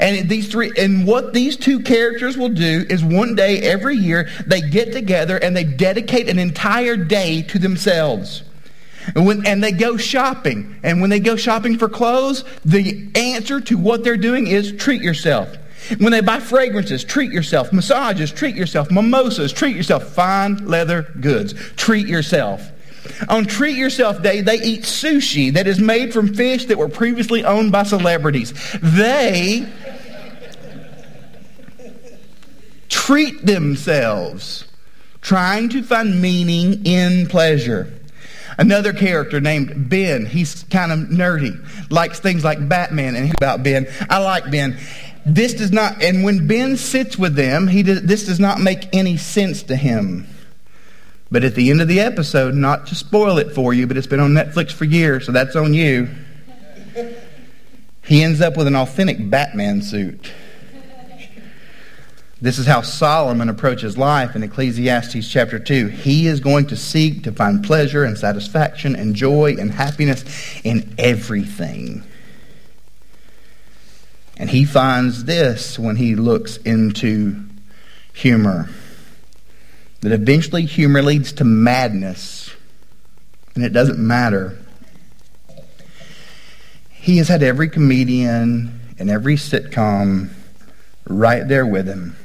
And 0.00 0.28
these 0.28 0.48
three, 0.48 0.72
and 0.76 1.06
what 1.06 1.32
these 1.32 1.56
two 1.56 1.80
characters 1.80 2.36
will 2.36 2.48
do 2.48 2.86
is 2.88 3.04
one 3.04 3.34
day 3.34 3.58
every 3.60 3.96
year 3.96 4.28
they 4.46 4.60
get 4.60 4.92
together 4.92 5.36
and 5.36 5.56
they 5.56 5.64
dedicate 5.64 6.28
an 6.28 6.38
entire 6.38 6.96
day 6.96 7.42
to 7.42 7.58
themselves. 7.58 8.44
And, 9.14 9.26
when, 9.26 9.46
and 9.46 9.62
they 9.62 9.72
go 9.72 9.96
shopping. 9.96 10.76
And 10.82 11.00
when 11.00 11.10
they 11.10 11.20
go 11.20 11.36
shopping 11.36 11.78
for 11.78 11.88
clothes, 11.88 12.44
the 12.64 13.10
answer 13.14 13.60
to 13.62 13.76
what 13.76 14.04
they're 14.04 14.16
doing 14.16 14.46
is 14.46 14.72
treat 14.72 15.02
yourself. 15.02 15.56
When 15.98 16.12
they 16.12 16.20
buy 16.20 16.38
fragrances, 16.38 17.04
treat 17.04 17.32
yourself. 17.32 17.72
Massages, 17.72 18.30
treat 18.30 18.54
yourself. 18.54 18.90
Mimosas, 18.90 19.52
treat 19.52 19.74
yourself. 19.76 20.14
Fine 20.14 20.68
leather 20.68 21.02
goods, 21.20 21.54
treat 21.76 22.06
yourself. 22.06 22.71
On 23.28 23.44
Treat 23.44 23.76
Yourself 23.76 24.22
Day, 24.22 24.40
they 24.40 24.56
eat 24.56 24.82
sushi 24.82 25.52
that 25.52 25.66
is 25.66 25.78
made 25.78 26.12
from 26.12 26.34
fish 26.34 26.66
that 26.66 26.78
were 26.78 26.88
previously 26.88 27.44
owned 27.44 27.72
by 27.72 27.82
celebrities. 27.82 28.52
They 28.82 29.66
treat 32.88 33.44
themselves, 33.44 34.64
trying 35.20 35.68
to 35.70 35.82
find 35.82 36.22
meaning 36.22 36.84
in 36.86 37.26
pleasure. 37.26 37.92
Another 38.58 38.92
character 38.92 39.40
named 39.40 39.88
Ben. 39.88 40.26
He's 40.26 40.64
kind 40.64 40.92
of 40.92 40.98
nerdy, 41.08 41.58
likes 41.90 42.20
things 42.20 42.44
like 42.44 42.68
Batman. 42.68 43.16
And 43.16 43.34
about 43.34 43.62
Ben, 43.62 43.86
I 44.10 44.18
like 44.18 44.50
Ben. 44.50 44.78
This 45.24 45.54
does 45.54 45.72
not, 45.72 46.02
and 46.02 46.22
when 46.22 46.46
Ben 46.46 46.76
sits 46.76 47.16
with 47.16 47.34
them, 47.34 47.66
he 47.66 47.82
does, 47.82 48.02
this 48.02 48.26
does 48.26 48.40
not 48.40 48.60
make 48.60 48.88
any 48.94 49.16
sense 49.16 49.62
to 49.64 49.76
him. 49.76 50.26
But 51.32 51.44
at 51.44 51.54
the 51.54 51.70
end 51.70 51.80
of 51.80 51.88
the 51.88 51.98
episode, 51.98 52.54
not 52.54 52.88
to 52.88 52.94
spoil 52.94 53.38
it 53.38 53.52
for 53.52 53.72
you, 53.72 53.86
but 53.86 53.96
it's 53.96 54.06
been 54.06 54.20
on 54.20 54.32
Netflix 54.32 54.70
for 54.70 54.84
years, 54.84 55.24
so 55.24 55.32
that's 55.32 55.56
on 55.56 55.72
you. 55.72 56.10
He 58.04 58.22
ends 58.22 58.42
up 58.42 58.54
with 58.58 58.66
an 58.66 58.76
authentic 58.76 59.30
Batman 59.30 59.80
suit. 59.80 60.30
This 62.42 62.58
is 62.58 62.66
how 62.66 62.82
Solomon 62.82 63.48
approaches 63.48 63.96
life 63.96 64.36
in 64.36 64.42
Ecclesiastes 64.42 65.26
chapter 65.26 65.58
2. 65.58 65.86
He 65.86 66.26
is 66.26 66.38
going 66.40 66.66
to 66.66 66.76
seek 66.76 67.22
to 67.22 67.32
find 67.32 67.64
pleasure 67.64 68.04
and 68.04 68.18
satisfaction 68.18 68.94
and 68.94 69.14
joy 69.14 69.56
and 69.58 69.70
happiness 69.70 70.24
in 70.64 70.94
everything. 70.98 72.04
And 74.36 74.50
he 74.50 74.66
finds 74.66 75.24
this 75.24 75.78
when 75.78 75.96
he 75.96 76.14
looks 76.14 76.58
into 76.58 77.42
humor 78.12 78.68
that 80.02 80.12
eventually 80.12 80.66
humor 80.66 81.00
leads 81.00 81.32
to 81.34 81.44
madness, 81.44 82.50
and 83.54 83.64
it 83.64 83.72
doesn't 83.72 83.98
matter. 83.98 84.58
He 86.90 87.18
has 87.18 87.28
had 87.28 87.42
every 87.42 87.68
comedian 87.68 88.80
and 88.98 89.10
every 89.10 89.36
sitcom 89.36 90.30
right 91.06 91.46
there 91.46 91.66
with 91.66 91.86
him. 91.86 92.16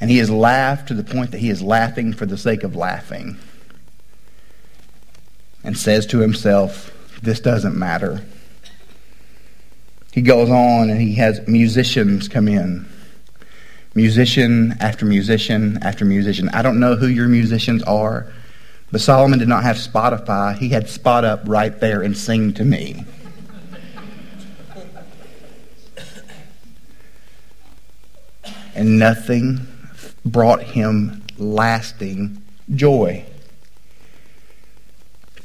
And 0.00 0.10
he 0.10 0.18
has 0.18 0.30
laughed 0.30 0.88
to 0.88 0.94
the 0.94 1.04
point 1.04 1.30
that 1.30 1.38
he 1.38 1.48
is 1.48 1.62
laughing 1.62 2.12
for 2.12 2.26
the 2.26 2.36
sake 2.36 2.62
of 2.62 2.76
laughing. 2.76 3.38
And 5.64 5.76
says 5.76 6.06
to 6.06 6.18
himself, 6.18 6.92
This 7.22 7.40
doesn't 7.40 7.76
matter. 7.76 8.24
He 10.12 10.22
goes 10.22 10.50
on 10.50 10.90
and 10.90 11.00
he 11.00 11.14
has 11.14 11.46
musicians 11.46 12.28
come 12.28 12.48
in. 12.48 12.86
Musician 13.96 14.76
after 14.78 15.04
musician 15.04 15.78
after 15.82 16.04
musician. 16.04 16.48
I 16.50 16.62
don't 16.62 16.78
know 16.78 16.94
who 16.94 17.08
your 17.08 17.26
musicians 17.26 17.82
are, 17.82 18.30
but 18.92 19.00
Solomon 19.00 19.40
did 19.40 19.48
not 19.48 19.64
have 19.64 19.76
Spotify. 19.76 20.56
He 20.56 20.68
had 20.68 20.88
Spot 20.88 21.24
Up 21.24 21.42
right 21.46 21.80
there 21.80 22.02
and 22.02 22.16
sing 22.16 22.52
to 22.54 22.64
me. 22.64 23.04
and 28.76 28.98
nothing 28.98 29.66
brought 30.24 30.62
him 30.62 31.22
lasting 31.38 32.42
joy. 32.74 33.24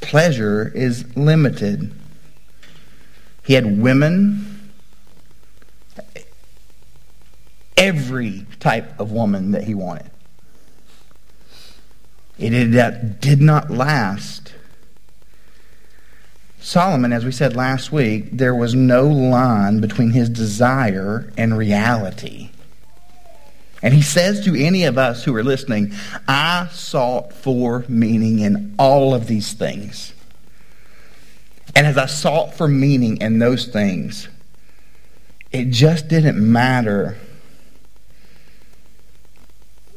Pleasure 0.02 0.70
is 0.74 1.16
limited. 1.16 1.90
He 3.44 3.54
had 3.54 3.80
women, 3.80 4.51
every 7.82 8.46
type 8.60 8.98
of 9.00 9.10
woman 9.10 9.50
that 9.50 9.64
he 9.64 9.74
wanted. 9.74 10.10
It 12.38 13.20
did 13.20 13.40
not 13.40 13.70
last. 13.70 14.54
Solomon, 16.60 17.12
as 17.12 17.24
we 17.24 17.32
said 17.32 17.56
last 17.56 17.90
week, 17.90 18.30
there 18.32 18.54
was 18.54 18.74
no 18.74 19.06
line 19.06 19.80
between 19.80 20.10
his 20.10 20.28
desire 20.28 21.32
and 21.36 21.58
reality. 21.58 22.50
And 23.82 23.92
he 23.92 24.02
says 24.02 24.44
to 24.44 24.54
any 24.54 24.84
of 24.84 24.96
us 24.96 25.24
who 25.24 25.34
are 25.34 25.42
listening, 25.42 25.92
I 26.28 26.68
sought 26.70 27.32
for 27.32 27.84
meaning 27.88 28.38
in 28.38 28.74
all 28.78 29.12
of 29.12 29.26
these 29.26 29.54
things. 29.54 30.14
And 31.74 31.86
as 31.86 31.98
I 31.98 32.06
sought 32.06 32.54
for 32.54 32.68
meaning 32.68 33.16
in 33.20 33.40
those 33.40 33.66
things, 33.66 34.28
it 35.50 35.70
just 35.70 36.06
didn't 36.06 36.38
matter. 36.38 37.18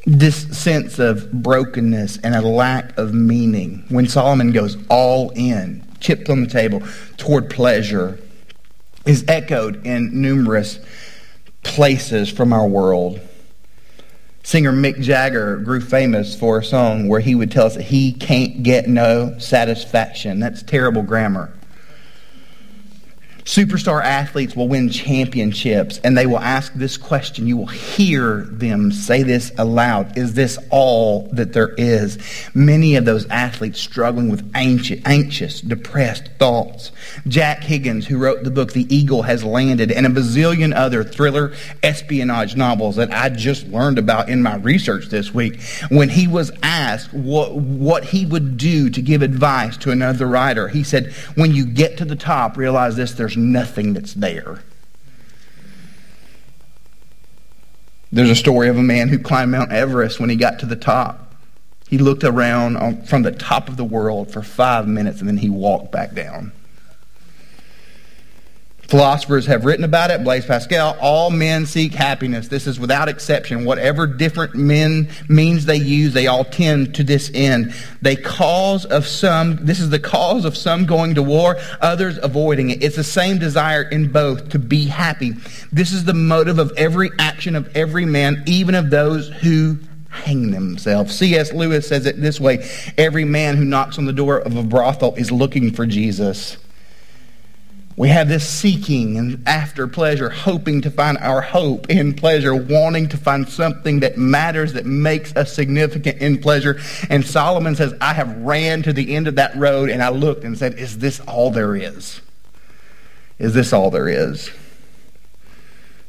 This 0.07 0.55
sense 0.55 0.99
of 0.99 1.31
brokenness 1.31 2.17
and 2.17 2.35
a 2.35 2.41
lack 2.41 2.95
of 2.97 3.13
meaning 3.13 3.85
when 3.89 4.07
Solomon 4.07 4.51
goes 4.51 4.77
all 4.87 5.31
in, 5.31 5.83
chipped 5.99 6.29
on 6.29 6.41
the 6.41 6.47
table, 6.47 6.83
toward 7.17 7.49
pleasure, 7.49 8.19
is 9.05 9.25
echoed 9.27 9.85
in 9.85 10.21
numerous 10.21 10.79
places 11.63 12.29
from 12.29 12.53
our 12.53 12.67
world. 12.67 13.19
Singer 14.43 14.71
Mick 14.71 15.01
Jagger 15.01 15.57
grew 15.57 15.81
famous 15.81 16.39
for 16.39 16.59
a 16.59 16.63
song 16.63 17.07
where 17.07 17.19
he 17.19 17.33
would 17.33 17.51
tell 17.51 17.65
us 17.65 17.73
that 17.73 17.85
he 17.85 18.13
can't 18.13 18.61
get 18.61 18.87
no 18.87 19.35
satisfaction. 19.39 20.39
That's 20.39 20.61
terrible 20.61 21.01
grammar. 21.01 21.51
Superstar 23.45 24.03
athletes 24.03 24.55
will 24.55 24.67
win 24.67 24.89
championships 24.89 25.99
and 26.03 26.17
they 26.17 26.25
will 26.25 26.39
ask 26.39 26.73
this 26.73 26.97
question. 26.97 27.45
You 27.45 27.57
will 27.57 27.67
hear 27.67 28.41
them 28.41 28.91
say 28.91 29.21
this 29.21 29.51
aloud. 29.59 30.17
Is 30.17 30.33
this 30.33 30.57
all 30.71 31.29
that 31.33 31.53
there 31.53 31.75
is? 31.77 32.17
Many 32.55 32.95
of 32.95 33.05
those 33.05 33.27
athletes 33.29 33.79
struggling 33.79 34.29
with 34.29 34.51
anxious, 34.55 35.61
depressed 35.61 36.29
thoughts. 36.39 36.91
Jack 37.27 37.63
Higgins, 37.63 38.07
who 38.07 38.17
wrote 38.17 38.43
the 38.43 38.49
book 38.49 38.73
The 38.73 38.93
Eagle 38.93 39.21
Has 39.21 39.43
Landed, 39.43 39.91
and 39.91 40.07
a 40.07 40.09
bazillion 40.09 40.75
other 40.75 41.03
thriller 41.03 41.53
espionage 41.83 42.55
novels 42.55 42.95
that 42.95 43.11
I 43.11 43.29
just 43.29 43.67
learned 43.67 43.99
about 43.99 44.27
in 44.27 44.41
my 44.41 44.55
research 44.55 45.09
this 45.09 45.35
week, 45.35 45.61
when 45.89 46.09
he 46.09 46.27
was 46.27 46.51
asked 46.63 47.13
what, 47.13 47.53
what 47.53 48.05
he 48.05 48.25
would 48.25 48.57
do 48.57 48.89
to 48.89 49.01
give 49.03 49.21
advice 49.21 49.77
to 49.77 49.91
another 49.91 50.25
writer, 50.25 50.67
he 50.67 50.83
said, 50.83 51.13
When 51.35 51.53
you 51.53 51.67
get 51.67 51.97
to 51.99 52.05
the 52.05 52.15
top, 52.15 52.57
realize 52.57 52.95
this 52.95 53.13
there's 53.13 53.34
there's 53.35 53.45
nothing 53.45 53.93
that's 53.93 54.13
there. 54.13 54.61
There's 58.11 58.29
a 58.29 58.35
story 58.35 58.69
of 58.69 58.77
a 58.77 58.83
man 58.83 59.09
who 59.09 59.19
climbed 59.19 59.51
Mount 59.51 59.71
Everest 59.71 60.19
when 60.19 60.29
he 60.29 60.37
got 60.37 60.59
to 60.59 60.65
the 60.65 60.75
top. 60.75 61.33
He 61.89 61.97
looked 61.97 62.23
around 62.23 63.07
from 63.07 63.23
the 63.23 63.31
top 63.31 63.67
of 63.67 63.77
the 63.77 63.83
world 63.83 64.31
for 64.31 64.41
five 64.41 64.87
minutes 64.87 65.19
and 65.19 65.27
then 65.27 65.37
he 65.37 65.49
walked 65.49 65.91
back 65.91 66.13
down. 66.13 66.53
Philosophers 68.87 69.47
have 69.47 69.65
written 69.65 69.83
about 69.83 70.11
it. 70.11 70.23
Blaise 70.23 70.45
Pascal, 70.45 70.95
all 71.01 71.31
men 71.31 71.65
seek 71.65 71.93
happiness. 71.93 72.47
This 72.47 72.67
is 72.67 72.79
without 72.79 73.09
exception. 73.09 73.65
Whatever 73.65 74.05
different 74.05 74.53
men 74.53 75.09
means 75.27 75.65
they 75.65 75.77
use, 75.77 76.13
they 76.13 76.27
all 76.27 76.45
tend 76.45 76.93
to 76.95 77.03
this 77.03 77.31
end. 77.33 77.73
They 78.01 78.15
cause 78.15 78.85
of 78.85 79.07
some, 79.07 79.65
this 79.65 79.79
is 79.79 79.89
the 79.89 79.99
cause 79.99 80.45
of 80.45 80.55
some 80.55 80.85
going 80.85 81.15
to 81.15 81.23
war, 81.23 81.57
others 81.81 82.19
avoiding 82.21 82.69
it. 82.69 82.83
It's 82.83 82.95
the 82.95 83.03
same 83.03 83.39
desire 83.39 83.81
in 83.81 84.11
both 84.11 84.49
to 84.49 84.59
be 84.59 84.85
happy. 84.85 85.33
This 85.71 85.91
is 85.91 86.05
the 86.05 86.13
motive 86.13 86.59
of 86.59 86.71
every 86.77 87.09
action 87.17 87.55
of 87.55 87.75
every 87.75 88.05
man, 88.05 88.43
even 88.45 88.75
of 88.75 88.91
those 88.91 89.29
who 89.29 89.79
hang 90.09 90.51
themselves. 90.51 91.17
C.S. 91.17 91.51
Lewis 91.53 91.87
says 91.87 92.05
it 92.05 92.21
this 92.21 92.39
way 92.39 92.69
Every 92.97 93.25
man 93.25 93.57
who 93.57 93.65
knocks 93.65 93.97
on 93.97 94.05
the 94.05 94.13
door 94.13 94.39
of 94.39 94.55
a 94.55 94.63
brothel 94.63 95.15
is 95.15 95.31
looking 95.31 95.73
for 95.73 95.85
Jesus. 95.85 96.57
We 97.97 98.09
have 98.09 98.27
this 98.27 98.47
seeking 98.47 99.17
and 99.17 99.47
after 99.47 99.87
pleasure, 99.87 100.29
hoping 100.29 100.81
to 100.81 100.91
find 100.91 101.17
our 101.19 101.39
hope 101.39 101.89
in 101.89 102.13
pleasure, 102.13 102.53
wanting 102.53 103.07
to 103.09 103.17
find 103.17 103.47
something 103.47 104.01
that 104.01 104.17
matters, 104.17 104.73
that 104.73 104.85
makes 104.85 105.33
us 105.37 105.53
significant 105.53 106.17
in 106.17 106.41
pleasure. 106.41 106.77
And 107.09 107.25
Solomon 107.25 107.75
says, 107.75 107.93
I 108.01 108.13
have 108.13 108.35
ran 108.39 108.83
to 108.83 108.91
the 108.91 109.15
end 109.15 109.29
of 109.29 109.35
that 109.35 109.55
road 109.55 109.89
and 109.89 110.03
I 110.03 110.09
looked 110.09 110.43
and 110.43 110.57
said, 110.57 110.73
Is 110.73 110.97
this 110.97 111.21
all 111.21 111.51
there 111.51 111.73
is? 111.73 112.19
Is 113.39 113.53
this 113.53 113.71
all 113.71 113.91
there 113.91 114.09
is? 114.09 114.49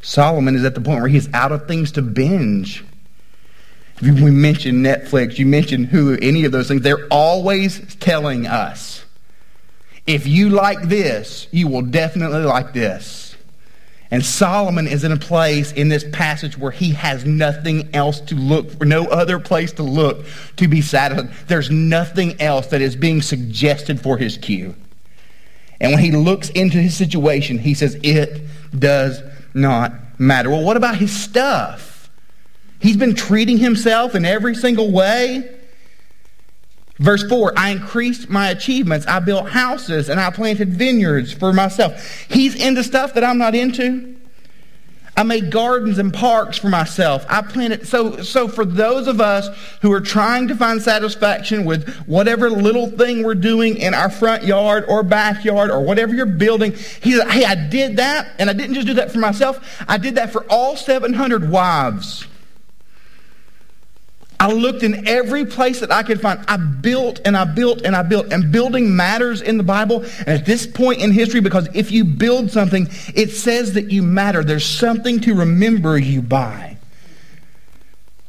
Solomon 0.02 0.56
is 0.56 0.64
at 0.64 0.74
the 0.74 0.80
point 0.80 1.00
where 1.00 1.08
he's 1.08 1.32
out 1.32 1.52
of 1.52 1.68
things 1.68 1.92
to 1.92 2.02
binge. 2.02 2.84
We 4.02 4.30
mentioned 4.30 4.84
Netflix, 4.84 5.38
you 5.38 5.46
mentioned 5.46 5.88
Hulu, 5.88 6.18
any 6.20 6.44
of 6.44 6.52
those 6.52 6.68
things, 6.68 6.82
they're 6.82 7.06
always 7.10 7.94
telling 7.96 8.46
us 8.46 9.05
if 10.06 10.26
you 10.26 10.50
like 10.50 10.82
this, 10.82 11.48
you 11.50 11.68
will 11.68 11.82
definitely 11.82 12.40
like 12.40 12.72
this. 12.72 13.36
And 14.10 14.24
Solomon 14.24 14.86
is 14.86 15.02
in 15.02 15.10
a 15.10 15.16
place 15.16 15.72
in 15.72 15.88
this 15.88 16.04
passage 16.12 16.56
where 16.56 16.70
he 16.70 16.92
has 16.92 17.24
nothing 17.24 17.88
else 17.92 18.20
to 18.20 18.36
look 18.36 18.70
for, 18.70 18.84
no 18.84 19.04
other 19.06 19.40
place 19.40 19.72
to 19.72 19.82
look 19.82 20.24
to 20.56 20.68
be 20.68 20.80
satisfied. 20.80 21.32
There's 21.48 21.70
nothing 21.70 22.40
else 22.40 22.68
that 22.68 22.80
is 22.80 22.94
being 22.94 23.20
suggested 23.20 24.00
for 24.00 24.16
his 24.16 24.36
queue. 24.36 24.76
And 25.80 25.92
when 25.92 26.02
he 26.02 26.12
looks 26.12 26.50
into 26.50 26.78
his 26.78 26.96
situation, 26.96 27.58
he 27.58 27.74
says, 27.74 27.98
It 28.02 28.42
does 28.78 29.22
not 29.54 29.92
matter. 30.18 30.50
Well, 30.50 30.62
what 30.62 30.76
about 30.76 30.96
his 30.96 31.14
stuff? 31.14 32.08
He's 32.78 32.96
been 32.96 33.14
treating 33.14 33.58
himself 33.58 34.14
in 34.14 34.24
every 34.24 34.54
single 34.54 34.92
way. 34.92 35.55
Verse 36.98 37.22
4 37.28 37.52
I 37.56 37.70
increased 37.70 38.28
my 38.28 38.50
achievements. 38.50 39.06
I 39.06 39.20
built 39.20 39.50
houses 39.50 40.08
and 40.08 40.18
I 40.18 40.30
planted 40.30 40.74
vineyards 40.74 41.32
for 41.32 41.52
myself. 41.52 42.26
He's 42.28 42.54
into 42.54 42.82
stuff 42.82 43.14
that 43.14 43.24
I'm 43.24 43.38
not 43.38 43.54
into. 43.54 44.16
I 45.18 45.22
made 45.22 45.50
gardens 45.50 45.96
and 45.96 46.12
parks 46.12 46.58
for 46.58 46.68
myself. 46.68 47.24
I 47.28 47.40
planted. 47.40 47.86
So, 47.86 48.20
so 48.20 48.48
for 48.48 48.66
those 48.66 49.06
of 49.06 49.18
us 49.18 49.48
who 49.80 49.90
are 49.92 50.00
trying 50.00 50.48
to 50.48 50.54
find 50.54 50.82
satisfaction 50.82 51.64
with 51.64 51.88
whatever 52.06 52.50
little 52.50 52.90
thing 52.90 53.22
we're 53.22 53.34
doing 53.34 53.78
in 53.78 53.94
our 53.94 54.10
front 54.10 54.44
yard 54.44 54.84
or 54.88 55.02
backyard 55.02 55.70
or 55.70 55.82
whatever 55.82 56.14
you're 56.14 56.26
building, 56.26 56.72
he 56.72 57.12
said, 57.12 57.30
hey, 57.30 57.46
I 57.46 57.54
did 57.54 57.96
that, 57.96 58.30
and 58.38 58.50
I 58.50 58.52
didn't 58.52 58.74
just 58.74 58.86
do 58.86 58.94
that 58.94 59.10
for 59.10 59.18
myself. 59.18 59.82
I 59.88 59.96
did 59.96 60.16
that 60.16 60.32
for 60.32 60.44
all 60.50 60.76
700 60.76 61.50
wives. 61.50 62.26
I 64.38 64.52
looked 64.52 64.82
in 64.82 65.08
every 65.08 65.46
place 65.46 65.80
that 65.80 65.90
I 65.90 66.02
could 66.02 66.20
find. 66.20 66.44
I 66.46 66.56
built 66.56 67.20
and 67.24 67.36
I 67.36 67.44
built 67.44 67.82
and 67.82 67.96
I 67.96 68.02
built. 68.02 68.32
And 68.32 68.52
building 68.52 68.94
matters 68.94 69.40
in 69.40 69.56
the 69.56 69.62
Bible. 69.62 70.02
And 70.20 70.28
at 70.28 70.44
this 70.44 70.66
point 70.66 71.00
in 71.00 71.10
history, 71.10 71.40
because 71.40 71.68
if 71.74 71.90
you 71.90 72.04
build 72.04 72.50
something, 72.50 72.88
it 73.14 73.30
says 73.30 73.72
that 73.74 73.90
you 73.90 74.02
matter. 74.02 74.44
There's 74.44 74.66
something 74.66 75.20
to 75.20 75.34
remember 75.34 75.96
you 75.98 76.20
by. 76.22 76.76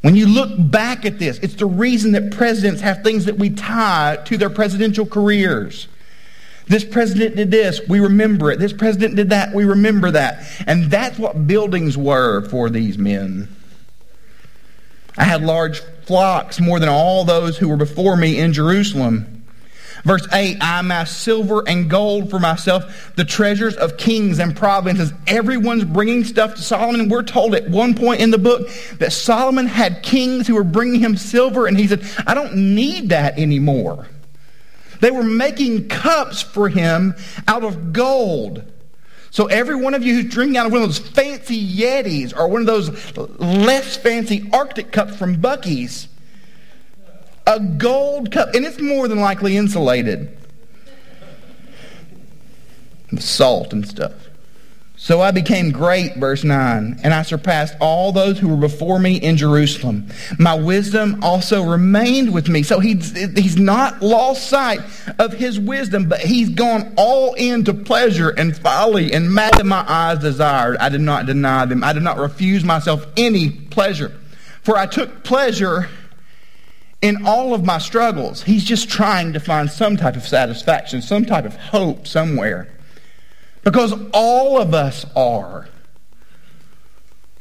When 0.02 0.16
you 0.16 0.28
look 0.28 0.52
back 0.72 1.06
at 1.06 1.20
this, 1.20 1.40
it's 1.40 1.56
the 1.56 1.66
reason 1.66 2.14
that 2.14 2.32
presidents 2.32 2.82
have 2.82 3.04
things 3.04 3.26
that 3.26 3.38
we 3.38 3.50
tie 3.50 4.18
to 4.26 4.38
their 4.38 4.50
presidential 4.50 5.06
careers. 5.06 5.88
This 6.68 6.84
president 6.84 7.36
did 7.36 7.50
this, 7.50 7.82
we 7.88 8.00
remember 8.00 8.52
it. 8.52 8.60
This 8.60 8.74
president 8.74 9.16
did 9.16 9.30
that, 9.32 9.54
we 9.54 9.64
remember 9.66 10.12
that. 10.12 10.46
And 10.68 10.92
that's 10.92 11.18
what 11.18 11.48
buildings 11.48 11.98
were 11.98 12.48
for 12.50 12.70
these 12.70 12.98
men. 12.98 13.48
I 15.18 15.24
had 15.24 15.44
large 15.44 15.82
flocks 16.06 16.60
more 16.60 16.80
than 16.80 16.90
all 16.90 17.24
those 17.24 17.58
who 17.58 17.68
were 17.70 17.78
before 17.78 18.16
me 18.16 18.38
in 18.38 18.54
Jerusalem. 18.54 19.38
Verse 20.04 20.28
8 20.32 20.58
I 20.62 20.80
amassed 20.80 21.20
silver 21.22 21.64
and 21.68 21.90
gold 21.90 22.30
for 22.30 22.40
myself, 22.40 23.14
the 23.16 23.26
treasures 23.26 23.76
of 23.76 23.98
kings 23.98 24.40
and 24.40 24.56
provinces. 24.56 25.12
Everyone's 25.26 25.84
bringing 25.84 26.24
stuff 26.24 26.56
to 26.56 26.62
Solomon. 26.62 27.10
We're 27.10 27.24
told 27.24 27.56
at 27.56 27.70
one 27.70 27.96
point 27.96 28.22
in 28.22 28.32
the 28.32 28.38
book 28.38 28.70
that 29.00 29.12
Solomon 29.12 29.66
had 29.66 30.04
kings 30.04 30.48
who 30.48 30.56
were 30.56 30.64
bringing 30.64 31.00
him 31.00 31.18
silver, 31.18 31.66
and 31.66 31.78
he 31.78 31.88
said, 31.88 32.04
I 32.26 32.36
don't 32.36 32.56
need 32.76 33.10
that 33.10 33.38
anymore. 33.38 34.08
They 35.00 35.12
were 35.12 35.24
making 35.24 35.90
cups 35.90 36.42
for 36.42 36.70
him 36.70 37.16
out 37.48 37.64
of 37.64 37.92
gold. 37.92 38.64
So 39.30 39.48
every 39.48 39.76
one 39.76 39.94
of 39.94 40.04
you 40.04 40.16
who's 40.16 40.34
drinking 40.34 40.58
out 40.58 40.68
of 40.68 40.72
one 40.72 40.82
of 40.82 40.88
those 40.88 41.00
fancy 41.00 41.62
Yetis 41.62 42.38
or 42.38 42.48
one 42.48 42.62
of 42.62 42.68
those 42.68 42.90
less 43.40 43.98
fancy 43.98 44.42
RTIC 44.42 44.92
cups 44.92 45.16
from 45.16 45.38
Buc-ee's, 45.38 46.08
a 47.46 47.60
gold 47.60 48.32
cup, 48.32 48.54
and 48.56 48.66
it's 48.66 48.80
more 48.80 49.08
than 49.08 49.20
likely 49.20 49.58
insulated. 49.58 50.38
With 53.12 53.24
salt 53.24 53.74
and 53.74 53.88
stuff. 53.88 54.14
So 55.08 55.22
I 55.22 55.32
became 55.32 55.72
great, 55.72 56.18
verse 56.18 56.44
9, 56.44 57.00
and 57.02 57.14
I 57.14 57.22
surpassed 57.22 57.76
all 57.80 58.12
those 58.12 58.38
who 58.38 58.50
were 58.50 58.58
before 58.58 59.00
me 59.00 59.16
in 59.16 59.38
Jerusalem. 59.38 60.10
My 60.38 60.54
wisdom 60.54 61.24
also 61.24 61.64
remained 61.64 62.34
with 62.34 62.50
me. 62.50 62.62
So 62.62 62.82
he's, 62.82 63.16
he's 63.16 63.56
not 63.56 64.02
lost 64.02 64.50
sight 64.50 64.82
of 65.18 65.32
his 65.32 65.62
wisdom, 65.62 66.10
but 66.10 66.20
he's 66.20 66.50
gone 66.50 66.94
all 66.98 67.36
into 67.36 67.74
pleasure 67.74 68.32
and 68.32 68.58
folly 68.58 69.14
and 69.14 69.34
mad 69.34 69.66
my 69.66 69.86
eyes 69.88 70.20
desired. 70.20 70.76
I 70.76 70.90
did 70.90 71.00
not 71.00 71.26
deny 71.26 71.66
them. 71.66 71.86
I 71.86 71.94
did 71.94 72.04
not 72.04 72.18
refuse 72.18 72.66
myself 72.66 73.08
any 73.16 73.50
pleasure. 73.50 74.12
For 74.62 74.76
I 74.76 74.88
took 74.88 75.24
pleasure 75.24 75.88
in 77.02 77.26
all 77.26 77.54
of 77.54 77.64
my 77.64 77.78
struggles. 77.78 78.44
He's 78.44 78.66
just 78.66 78.90
trying 78.90 79.32
to 79.32 79.40
find 79.40 79.72
some 79.72 79.96
type 79.96 80.18
of 80.18 80.28
satisfaction, 80.28 81.02
some 81.02 81.24
type 81.24 81.46
of 81.46 81.56
hope 81.56 82.08
somewhere. 82.08 82.68
Because 83.68 83.94
all 84.14 84.62
of 84.62 84.74
us 84.74 85.06
are. 85.14 85.68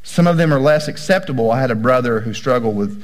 Some 0.03 0.27
of 0.27 0.39
them 0.39 0.53
are 0.53 0.59
less 0.59 0.89
acceptable. 0.89 1.53
I 1.53 1.61
had 1.61 1.71
a 1.71 1.77
brother 1.77 2.19
who 2.19 2.35
struggled 2.35 2.75
with 2.75 3.01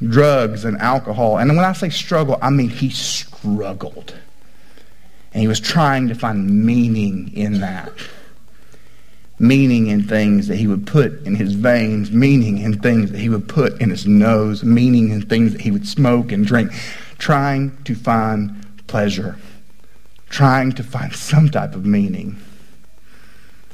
drugs 0.00 0.64
and 0.64 0.78
alcohol. 0.78 1.36
And 1.36 1.54
when 1.54 1.66
I 1.66 1.74
say 1.74 1.90
struggle, 1.90 2.38
I 2.40 2.48
mean 2.48 2.70
he 2.70 2.88
struggled. 2.88 4.14
And 5.34 5.42
he 5.42 5.48
was 5.48 5.60
trying 5.60 6.08
to 6.08 6.14
find 6.14 6.64
meaning 6.64 7.30
in 7.34 7.60
that. 7.60 7.92
Meaning 9.38 9.88
in 9.88 10.04
things 10.04 10.48
that 10.48 10.56
he 10.56 10.66
would 10.66 10.86
put 10.86 11.26
in 11.26 11.34
his 11.34 11.52
veins, 11.52 12.10
meaning 12.10 12.56
in 12.56 12.80
things 12.80 13.10
that 13.12 13.20
he 13.20 13.28
would 13.28 13.46
put 13.50 13.82
in 13.82 13.90
his 13.90 14.06
nose, 14.06 14.64
meaning 14.64 15.10
in 15.10 15.26
things 15.26 15.52
that 15.52 15.60
he 15.60 15.70
would 15.70 15.86
smoke 15.86 16.32
and 16.32 16.46
drink, 16.46 16.72
trying 17.18 17.76
to 17.84 17.94
find 17.94 18.86
pleasure 18.86 19.36
trying 20.28 20.72
to 20.72 20.82
find 20.82 21.12
some 21.14 21.48
type 21.48 21.74
of 21.74 21.84
meaning. 21.86 22.40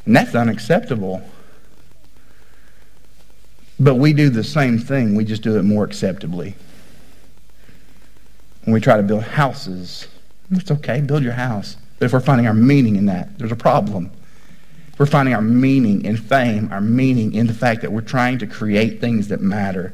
And 0.07 0.15
that's 0.15 0.35
unacceptable. 0.35 1.23
But 3.81 3.97
we 3.97 4.13
do 4.13 4.31
the 4.31 4.45
same 4.45 4.79
thing, 4.79 5.15
we 5.15 5.25
just 5.25 5.43
do 5.43 5.59
it 5.59 5.63
more 5.63 5.85
acceptably. 5.85 6.55
When 8.65 8.73
we 8.73 8.81
try 8.81 8.97
to 8.97 9.03
build 9.03 9.25
houses, 9.25 10.07
it's 10.51 10.71
okay, 10.71 11.01
build 11.01 11.23
your 11.23 11.33
house. 11.33 11.77
But 11.99 12.07
if 12.07 12.13
we're 12.13 12.21
finding 12.21 12.47
our 12.47 12.55
meaning 12.55 12.97
in 12.97 13.07
that, 13.07 13.39
there's 13.39 13.53
a 13.53 13.57
problem. 13.57 14.11
If 14.93 15.01
we're 15.01 15.07
finding 15.07 15.35
our 15.35 15.43
meaning 15.43 16.05
in 16.05 16.17
fame, 16.17 16.69
our 16.71 16.81
meaning 16.81 17.35
in 17.35 17.47
the 17.47 17.55
fact 17.55 17.83
that 17.83 17.93
we're 17.93 18.01
trying 18.01 18.39
to 18.39 18.47
create 18.47 19.01
things 19.01 19.29
that 19.29 19.41
matter. 19.41 19.93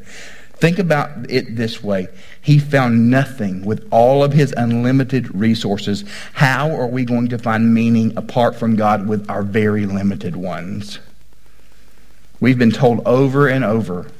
Think 0.61 0.79
about 0.79 1.31
it 1.31 1.57
this 1.57 1.83
way. 1.83 2.09
He 2.43 2.59
found 2.59 3.11
nothing 3.11 3.65
with 3.65 3.89
all 3.91 4.23
of 4.23 4.35
his 4.35 4.53
unlimited 4.57 5.35
resources. 5.35 6.05
How 6.35 6.71
are 6.71 6.87
we 6.87 7.07
going 7.07 7.29
to 7.29 7.39
find 7.39 7.73
meaning 7.73 8.13
apart 8.15 8.57
from 8.57 8.77
God 8.77 9.09
with 9.09 9.29
our 9.31 9.43
very 9.43 9.87
limited 9.87 10.37
ones? 10.37 10.99
We've 12.41 12.59
been 12.59 12.71
told 12.71 13.01
over 13.07 13.49
and 13.49 13.65
over 13.65 14.11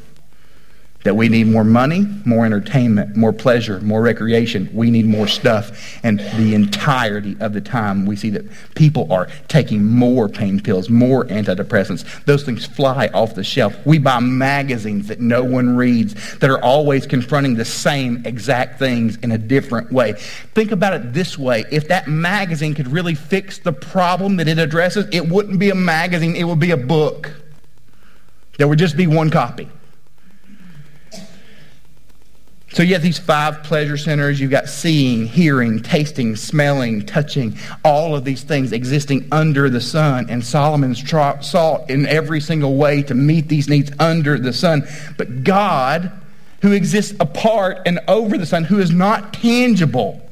that 1.03 1.17
we 1.17 1.29
need 1.29 1.47
more 1.47 1.65
money, 1.65 2.07
more 2.25 2.45
entertainment, 2.45 3.17
more 3.17 3.33
pleasure, 3.33 3.81
more 3.81 4.03
recreation. 4.03 4.69
We 4.73 4.91
need 4.91 5.07
more 5.07 5.27
stuff. 5.27 5.99
And 6.03 6.21
the 6.21 6.55
entirety 6.55 7.37
of 7.41 7.55
the 7.55 7.61
time, 7.61 8.05
we 8.05 8.17
see 8.17 8.31
that 8.31 8.45
people 8.75 9.11
are 9.11 9.29
taking 9.49 9.85
more 9.85 10.29
pain 10.29 10.61
pills, 10.61 10.91
more 10.91 11.25
antidepressants. 11.27 12.25
Those 12.25 12.45
things 12.45 12.67
fly 12.67 13.09
off 13.15 13.35
the 13.35 13.45
shelf. 13.45 13.75
We 13.87 13.99
buy 13.99 14.21
magazines 14.21 15.09
that 15.09 15.21
no 15.21 15.43
one 15.43 15.75
reads 15.75 16.39
that 16.39 16.51
are 16.51 16.63
always 16.63 17.07
confronting 17.07 17.55
the 17.55 17.65
same 17.65 18.23
exact 18.27 18.79
things 18.79 19.17
in 19.19 19.33
a 19.33 19.39
different 19.39 19.91
way. 19.91 20.13
Think 20.55 20.71
about 20.71 20.93
it 20.93 21.15
this 21.15 21.39
way 21.39 21.65
if 21.71 21.89
that 21.89 22.09
magazine 22.09 22.75
could 22.75 22.89
really 22.89 23.15
fix 23.15 23.59
the 23.59 23.73
problem 23.73 24.37
that 24.37 24.49
it 24.49 24.59
addresses, 24.59 25.07
it 25.13 25.27
wouldn't 25.27 25.59
be 25.59 25.71
a 25.71 25.75
magazine, 25.75 26.37
it 26.37 26.45
would 26.45 26.61
be 26.61 26.73
a 26.73 26.77
book. 26.77 27.33
There 28.59 28.69
would 28.69 28.79
just 28.79 28.97
be 28.97 29.07
one 29.07 29.31
copy. 29.31 29.71
So 32.73 32.85
you 32.85 32.93
have 32.95 33.03
these 33.03 33.19
five 33.19 33.65
pleasure 33.65 33.97
centers. 33.97 34.41
You've 34.41 34.53
got 34.53 34.69
seeing, 34.69 35.27
hearing, 35.27 35.81
tasting, 35.83 36.37
smelling, 36.37 37.05
touching, 37.05 37.59
all 37.85 38.15
of 38.15 38.25
these 38.25 38.45
things 38.45 38.73
existing 38.73 39.27
under 39.33 39.69
the 39.69 39.81
sun. 39.81 40.31
And 40.31 40.45
Solomon's 40.45 41.03
tra- 41.03 41.43
sought 41.43 41.91
in 41.91 42.07
every 42.07 42.41
single 42.41 42.77
way 42.77 43.03
to 43.03 43.15
meet 43.15 43.49
these 43.49 43.69
needs 43.69 43.91
under 43.99 44.39
the 44.39 44.53
sun. 44.53 44.87
But 45.17 45.43
God, 45.43 46.13
who 46.63 46.71
exists 46.71 47.17
apart 47.19 47.81
and 47.87 47.99
over 48.07 48.39
the 48.39 48.47
sun, 48.47 48.63
who 48.63 48.79
is 48.79 48.93
not 48.93 49.33
tangible, 49.33 50.30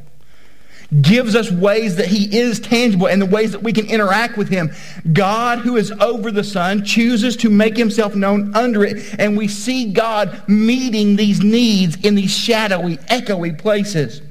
gives 1.03 1.35
us 1.35 1.51
ways 1.51 1.97
that 1.97 2.07
he 2.07 2.39
is 2.39 2.61
tangible 2.61 3.09
and 3.09 3.21
the 3.21 3.27
ways 3.27 3.53
that 3.53 3.63
we 3.63 3.73
can 3.73 3.87
interact 3.87 4.39
with 4.39 4.49
him. 4.49 4.71
God, 5.13 5.59
who 5.59 5.77
is 5.77 5.91
over 5.93 6.31
the 6.31 6.45
sun, 6.45 6.85
chooses 6.85 7.37
to 7.39 7.51
make 7.51 7.77
himself 7.77 8.15
known 8.15 8.55
under 8.55 8.85
it. 8.85 9.15
And 9.19 9.37
we 9.37 9.49
see 9.49 9.93
God 9.93 10.49
meeting 10.49 11.17
these 11.17 11.43
needs 11.43 11.97
in 11.97 12.15
these 12.15 12.35
shadowy, 12.35 12.97
echoey 13.09 13.59
places. 13.59 14.23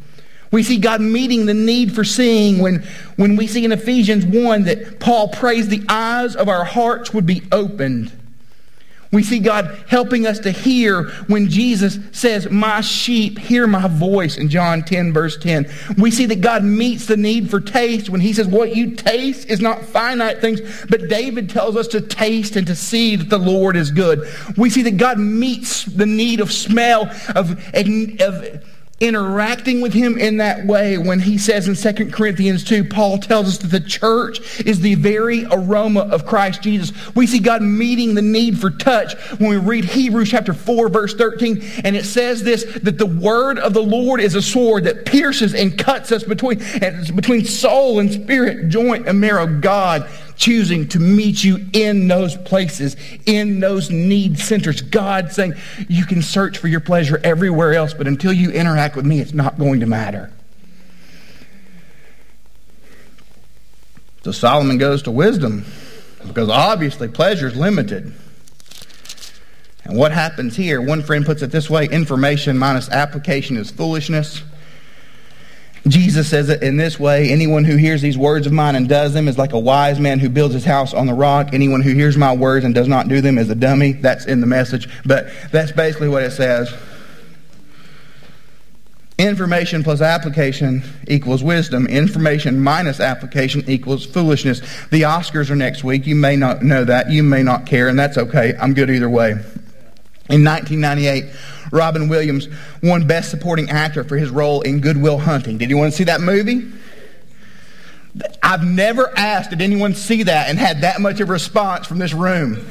We 0.51 0.63
see 0.63 0.77
God 0.77 1.01
meeting 1.01 1.45
the 1.45 1.53
need 1.53 1.93
for 1.93 2.03
seeing 2.03 2.59
when, 2.59 2.83
when 3.17 3.35
we 3.35 3.47
see 3.47 3.65
in 3.65 3.71
Ephesians 3.71 4.25
1 4.25 4.63
that 4.63 4.99
Paul 4.99 5.27
prays 5.27 5.67
the 5.67 5.83
eyes 5.89 6.35
of 6.35 6.47
our 6.47 6.63
hearts 6.63 7.13
would 7.13 7.25
be 7.25 7.43
opened 7.51 8.11
we 9.17 9.23
see 9.23 9.39
God 9.39 9.83
helping 9.87 10.27
us 10.27 10.37
to 10.41 10.51
hear 10.51 11.05
when 11.25 11.49
Jesus 11.49 11.97
says, 12.11 12.51
My 12.51 12.81
sheep 12.81 13.39
hear 13.39 13.65
my 13.65 13.87
voice 13.87 14.37
in 14.37 14.47
John 14.47 14.83
10, 14.83 15.11
verse 15.11 15.35
10. 15.39 15.67
We 15.97 16.11
see 16.11 16.27
that 16.27 16.41
God 16.41 16.63
meets 16.63 17.07
the 17.07 17.17
need 17.17 17.49
for 17.49 17.59
taste 17.59 18.11
when 18.11 18.21
he 18.21 18.31
says, 18.31 18.45
What 18.45 18.75
you 18.75 18.95
taste 18.95 19.49
is 19.49 19.59
not 19.59 19.81
finite 19.81 20.39
things, 20.39 20.61
but 20.87 21.09
David 21.09 21.49
tells 21.49 21.75
us 21.75 21.87
to 21.87 22.01
taste 22.01 22.55
and 22.57 22.67
to 22.67 22.75
see 22.75 23.15
that 23.15 23.29
the 23.31 23.39
Lord 23.39 23.75
is 23.75 23.89
good. 23.89 24.31
We 24.55 24.69
see 24.69 24.83
that 24.83 24.97
God 24.97 25.17
meets 25.17 25.85
the 25.85 26.05
need 26.05 26.39
of 26.39 26.51
smell, 26.51 27.09
of, 27.33 27.59
of 27.73 28.63
interacting 28.99 29.79
with 29.79 29.93
him 29.93 30.17
in 30.17 30.37
that 30.37 30.65
way 30.65 30.97
when 30.97 31.19
he 31.19 31.37
says 31.37 31.67
in 31.67 31.75
2 31.75 32.11
Corinthians 32.11 32.63
2, 32.63 32.83
Paul 32.83 33.19
tells 33.19 33.47
us 33.47 33.57
that 33.59 33.67
the 33.67 33.79
church 33.79 34.59
is 34.61 34.79
the 34.79 34.95
very 34.95 35.45
aroma 35.51 36.01
of 36.01 36.25
Christ 36.25 36.63
Jesus. 36.63 36.91
We 37.15 37.27
see 37.27 37.39
God 37.39 37.61
meeting 37.61 38.15
the 38.15 38.23
need 38.23 38.57
for 38.59 38.71
touch 38.71 39.13
when 39.39 39.51
we 39.51 39.57
read 39.57 39.85
Hebrews 39.85 40.31
chapter 40.31 40.53
4 40.53 40.89
verse 40.89 41.13
13 41.13 41.63
and 41.83 41.95
it 41.95 42.05
says 42.05 42.43
this 42.43 42.63
that 42.81 42.97
the 42.97 43.05
word 43.05 43.59
of 43.59 43.73
the 43.73 43.83
Lord 43.83 44.19
is 44.19 44.33
a 44.33 44.41
sword 44.41 44.85
that 44.85 45.05
pierces 45.05 45.53
and 45.53 45.77
cuts 45.77 46.11
us 46.11 46.23
between 46.23 46.57
between 47.15 47.45
soul 47.45 47.99
and 47.99 48.11
spirit, 48.11 48.69
joint 48.69 49.07
and 49.07 49.19
marrow. 49.19 49.47
God 49.47 50.09
choosing 50.37 50.87
to 50.89 50.99
meet 50.99 51.43
you 51.43 51.67
in 51.73 52.07
those 52.07 52.37
places, 52.37 52.95
in 53.25 53.59
those 53.59 53.89
need 53.89 54.39
centers. 54.39 54.81
God 54.81 55.31
saying, 55.31 55.55
you 55.89 56.05
can 56.05 56.21
search 56.21 56.57
for 56.57 56.67
your 56.67 56.79
pleasure 56.79 57.19
everywhere 57.23 57.73
else, 57.73 57.93
but 57.93 58.07
until 58.07 58.31
you 58.31 58.51
interact 58.51 58.95
with 58.95 59.05
me, 59.05 59.19
it's 59.19 59.33
not 59.33 59.57
going 59.57 59.79
to 59.81 59.85
matter. 59.85 60.31
So 64.23 64.31
Solomon 64.31 64.77
goes 64.77 65.03
to 65.03 65.11
wisdom 65.11 65.65
because 66.25 66.49
obviously 66.49 67.07
pleasure 67.07 67.47
is 67.47 67.55
limited. 67.55 68.13
And 69.85 69.97
what 69.97 70.11
happens 70.11 70.55
here, 70.55 70.81
one 70.81 71.01
friend 71.01 71.25
puts 71.25 71.41
it 71.41 71.51
this 71.51 71.69
way 71.69 71.85
information 71.85 72.57
minus 72.57 72.89
application 72.89 73.55
is 73.55 73.71
foolishness. 73.71 74.43
Jesus 75.87 76.29
says 76.29 76.49
it 76.49 76.63
in 76.63 76.77
this 76.77 76.99
way 76.99 77.29
Anyone 77.29 77.63
who 77.63 77.75
hears 77.75 78.01
these 78.01 78.17
words 78.17 78.47
of 78.47 78.53
mine 78.53 78.75
and 78.75 78.89
does 78.89 79.13
them 79.13 79.27
is 79.27 79.37
like 79.37 79.53
a 79.53 79.59
wise 79.59 79.99
man 79.99 80.19
who 80.19 80.29
builds 80.29 80.53
his 80.53 80.65
house 80.65 80.93
on 80.93 81.05
the 81.05 81.13
rock. 81.13 81.49
Anyone 81.53 81.81
who 81.81 81.93
hears 81.93 82.17
my 82.17 82.35
words 82.35 82.65
and 82.65 82.73
does 82.73 82.87
not 82.87 83.07
do 83.07 83.21
them 83.21 83.37
is 83.37 83.49
a 83.49 83.55
dummy. 83.55 83.93
That's 83.93 84.25
in 84.25 84.41
the 84.41 84.47
message. 84.47 84.89
But 85.05 85.27
that's 85.51 85.71
basically 85.71 86.09
what 86.09 86.23
it 86.23 86.31
says. 86.31 86.73
Information 89.17 89.83
plus 89.83 89.99
application 89.99 90.83
equals 91.07 91.43
wisdom. 91.43 91.87
Information 91.87 92.61
minus 92.61 92.99
application 92.99 93.63
equals 93.67 94.05
foolishness. 94.05 94.59
The 94.91 95.01
Oscars 95.01 95.49
are 95.49 95.55
next 95.55 95.83
week. 95.83 96.05
You 96.05 96.15
may 96.15 96.35
not 96.35 96.61
know 96.61 96.83
that. 96.83 97.09
You 97.09 97.23
may 97.23 97.41
not 97.41 97.65
care, 97.65 97.87
and 97.87 97.97
that's 97.97 98.17
okay. 98.17 98.55
I'm 98.59 98.75
good 98.75 98.91
either 98.91 99.09
way. 99.09 99.31
In 100.29 100.43
1998, 100.43 101.25
Robin 101.71 102.09
Williams 102.09 102.47
won 102.81 103.07
Best 103.07 103.29
Supporting 103.29 103.69
Actor 103.69 104.03
for 104.05 104.17
his 104.17 104.29
role 104.29 104.61
in 104.61 104.79
Good 104.79 104.97
Will 104.97 105.17
Hunting. 105.17 105.57
Did 105.57 105.69
you 105.69 105.77
want 105.77 105.91
to 105.91 105.97
see 105.97 106.05
that 106.05 106.21
movie? 106.21 106.71
I've 108.41 108.63
never 108.63 109.11
asked, 109.17 109.51
did 109.51 109.61
anyone 109.61 109.93
see 109.93 110.23
that 110.23 110.49
and 110.49 110.57
had 110.57 110.81
that 110.81 110.99
much 111.01 111.19
of 111.19 111.29
a 111.29 111.31
response 111.33 111.85
from 111.85 111.99
this 111.99 112.13
room? 112.13 112.65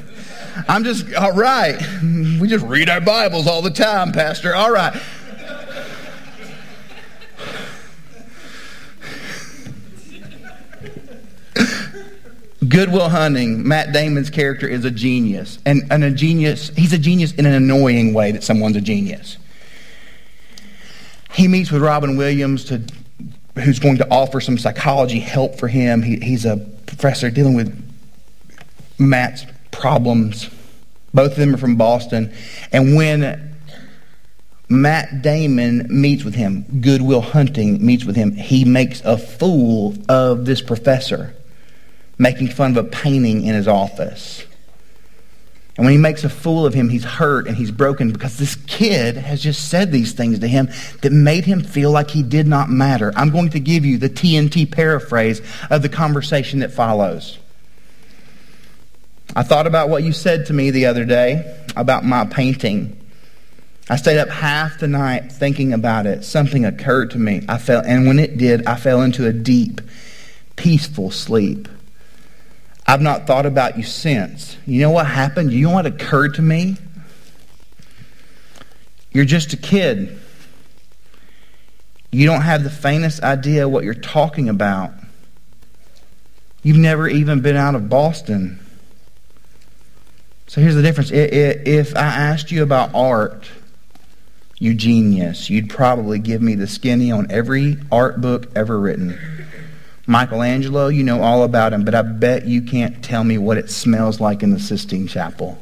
I'm 0.69 0.85
just, 0.85 1.15
all 1.15 1.33
right. 1.33 1.79
We 2.03 2.49
just 2.49 2.65
read 2.65 2.89
our 2.89 3.01
Bibles 3.01 3.47
all 3.47 3.63
the 3.63 3.71
time, 3.71 4.13
Pastor. 4.13 4.55
All 4.55 4.73
right. 4.73 5.01
Good 12.67 12.91
Will 12.91 13.11
Hunting, 13.11 13.69
Matt 13.69 13.93
Damon's 13.93 14.31
character 14.31 14.67
is 14.67 14.85
a 14.85 14.91
genius. 14.91 15.59
And, 15.67 15.83
and 15.91 16.03
a 16.03 16.11
genius, 16.11 16.71
he's 16.71 16.93
a 16.93 16.99
genius 16.99 17.33
in 17.33 17.45
an 17.45 17.53
annoying 17.53 18.15
way 18.15 18.33
that 18.33 18.43
someone's 18.43 18.77
a 18.77 18.81
genius. 18.81 19.37
He 21.33 21.49
meets 21.49 21.71
with 21.71 21.83
Robin 21.83 22.17
Williams 22.17 22.65
to, 22.67 22.83
who's 23.59 23.79
going 23.79 23.99
to 23.99 24.11
offer 24.11 24.41
some 24.41 24.57
psychology 24.57 25.21
help 25.21 25.59
for 25.59 25.69
him. 25.69 26.03
He, 26.03 26.17
he's 26.17 26.47
a 26.47 26.57
professor 26.87 27.31
dealing 27.31 27.55
with 27.55 27.79
Matt's 28.99 29.45
problems. 29.71 30.49
Both 31.13 31.33
of 31.33 31.37
them 31.37 31.55
are 31.55 31.59
from 31.59 31.77
Boston. 31.77 32.33
And 32.73 32.97
when 32.97 33.55
Matt 34.71 35.21
Damon 35.21 35.87
meets 35.91 36.25
with 36.25 36.35
him, 36.35 36.81
Good 36.81 37.03
Will 37.03 37.21
Hunting 37.21 37.85
meets 37.85 38.07
with 38.07 38.17
him, 38.17 38.33
he 38.33 38.65
makes 38.65 39.03
a 39.03 39.19
fool 39.19 39.95
of 40.09 40.47
this 40.47 40.63
professor 40.63 41.36
making 42.19 42.49
fun 42.49 42.77
of 42.77 42.87
a 42.87 42.89
painting 42.89 43.45
in 43.45 43.55
his 43.55 43.69
office. 43.69 44.45
And 45.77 45.85
when 45.85 45.93
he 45.93 45.99
makes 45.99 46.25
a 46.25 46.31
fool 46.31 46.65
of 46.65 46.73
him, 46.73 46.89
he's 46.89 47.05
hurt 47.05 47.47
and 47.47 47.57
he's 47.57 47.71
broken 47.71 48.11
because 48.11 48.39
this 48.39 48.55
kid 48.67 49.17
has 49.17 49.43
just 49.43 49.69
said 49.69 49.93
these 49.93 50.15
things 50.15 50.39
to 50.39 50.49
him 50.49 50.71
that 51.03 51.13
made 51.13 51.45
him 51.45 51.63
feel 51.63 51.91
like 51.91 52.11
he 52.11 52.23
did 52.23 52.47
not 52.47 52.71
matter. 52.71 53.13
I'm 53.15 53.31
going 53.31 53.51
to 53.51 53.61
give 53.61 53.85
you 53.85 53.99
the 53.99 54.09
TNT 54.09 54.71
paraphrase 54.71 55.43
of 55.71 55.83
the 55.83 55.91
conversation 55.91 56.61
that 56.61 56.73
follows. 56.73 57.39
I 59.35 59.43
thought 59.43 59.67
about 59.67 59.91
what 59.91 60.03
you 60.03 60.13
said 60.13 60.47
to 60.47 60.55
me 60.55 60.71
the 60.71 60.87
other 60.87 61.05
day 61.05 61.59
about 61.77 62.05
my 62.05 62.25
painting. 62.25 62.99
I 63.91 63.97
stayed 63.97 64.19
up 64.19 64.31
half 64.31 64.81
the 64.81 64.89
night 64.89 65.31
thinking 65.31 65.75
about 65.75 66.07
it. 66.07 66.25
Something 66.25 66.65
occurred 66.65 67.11
to 67.11 67.19
me. 67.19 67.45
I 67.49 67.59
fell, 67.59 67.83
and 67.85 68.07
when 68.07 68.19
it 68.19 68.39
did, 68.39 68.67
I 68.67 68.77
fell 68.77 69.03
into 69.03 69.27
a 69.27 69.33
deep, 69.33 69.83
peaceful 70.57 71.11
sleep. 71.11 71.69
I've 72.87 73.01
not 73.01 73.27
thought 73.27 73.47
about 73.47 73.77
you 73.77 73.83
since. 73.83 74.57
You 74.67 74.81
know 74.81 74.91
what 74.91 75.07
happened? 75.07 75.53
You 75.53 75.69
know 75.69 75.75
what 75.75 75.87
occurred 75.87 76.35
to 76.35 76.43
me? 76.43 76.77
You're 79.11 79.25
just 79.25 79.53
a 79.53 79.57
kid. 79.57 80.19
You 82.13 82.27
don't 82.27 82.43
have 82.43 82.63
the 82.63 82.71
faintest 82.71 83.23
idea 83.23 83.69
what 83.69 83.83
you're 83.85 83.95
talking 83.95 84.49
about. 84.49 84.93
You've 86.63 86.77
never 86.77 87.09
even 87.09 87.41
been 87.41 87.57
out 87.57 87.75
of 87.75 87.89
Boston. 87.89 88.61
So 90.47 90.61
here's 90.61 90.77
the 90.77 90.83
difference. 90.83 91.11
If 91.11 91.97
I 91.97 92.03
asked 92.03 92.53
you 92.53 92.63
about 92.63 92.95
art, 92.95 93.49
you 94.59 94.75
genius, 94.75 95.51
you'd 95.51 95.69
probably 95.69 96.19
give 96.19 96.41
me 96.41 96.55
the 96.55 96.67
skinny 96.67 97.11
on 97.11 97.31
every 97.31 97.79
art 97.91 98.21
book 98.21 98.51
ever 98.55 98.79
written. 98.79 99.19
Michelangelo, 100.07 100.89
you 100.89 101.03
know 101.03 101.21
all 101.21 101.43
about 101.43 101.73
him, 101.73 101.85
but 101.85 101.95
I 101.95 102.03
bet 102.03 102.47
you 102.47 102.63
can't 102.63 103.03
tell 103.03 103.25
me 103.25 103.39
what 103.39 103.59
it 103.59 103.71
smells 103.71 104.21
like 104.21 104.43
in 104.43 104.53
the 104.53 104.61
Sistine 104.61 105.09
Chapel. 105.09 105.59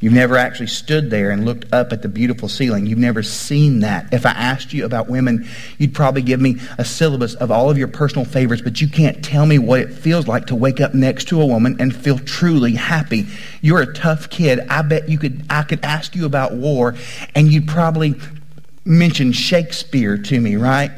You've 0.00 0.12
never 0.12 0.36
actually 0.36 0.68
stood 0.68 1.10
there 1.10 1.32
and 1.32 1.44
looked 1.44 1.72
up 1.72 1.92
at 1.92 2.02
the 2.02 2.08
beautiful 2.08 2.48
ceiling. 2.48 2.86
You've 2.86 3.00
never 3.00 3.24
seen 3.24 3.80
that. 3.80 4.12
If 4.12 4.26
I 4.26 4.30
asked 4.30 4.72
you 4.72 4.84
about 4.84 5.08
women, 5.08 5.48
you'd 5.76 5.92
probably 5.92 6.22
give 6.22 6.40
me 6.40 6.58
a 6.78 6.84
syllabus 6.84 7.34
of 7.34 7.50
all 7.50 7.68
of 7.68 7.76
your 7.76 7.88
personal 7.88 8.24
favorites, 8.24 8.62
but 8.62 8.80
you 8.80 8.88
can't 8.88 9.24
tell 9.24 9.44
me 9.44 9.58
what 9.58 9.80
it 9.80 9.92
feels 9.92 10.28
like 10.28 10.46
to 10.46 10.54
wake 10.54 10.80
up 10.80 10.94
next 10.94 11.26
to 11.28 11.42
a 11.42 11.46
woman 11.46 11.76
and 11.80 11.94
feel 11.94 12.20
truly 12.20 12.74
happy. 12.74 13.26
You're 13.60 13.80
a 13.80 13.92
tough 13.92 14.30
kid. 14.30 14.60
I 14.70 14.82
bet 14.82 15.08
you 15.08 15.18
could 15.18 15.44
I 15.50 15.64
could 15.64 15.84
ask 15.84 16.14
you 16.14 16.26
about 16.26 16.54
war 16.54 16.94
and 17.34 17.52
you'd 17.52 17.66
probably 17.66 18.14
mention 18.84 19.32
Shakespeare 19.32 20.16
to 20.16 20.40
me, 20.40 20.54
right? 20.54 20.92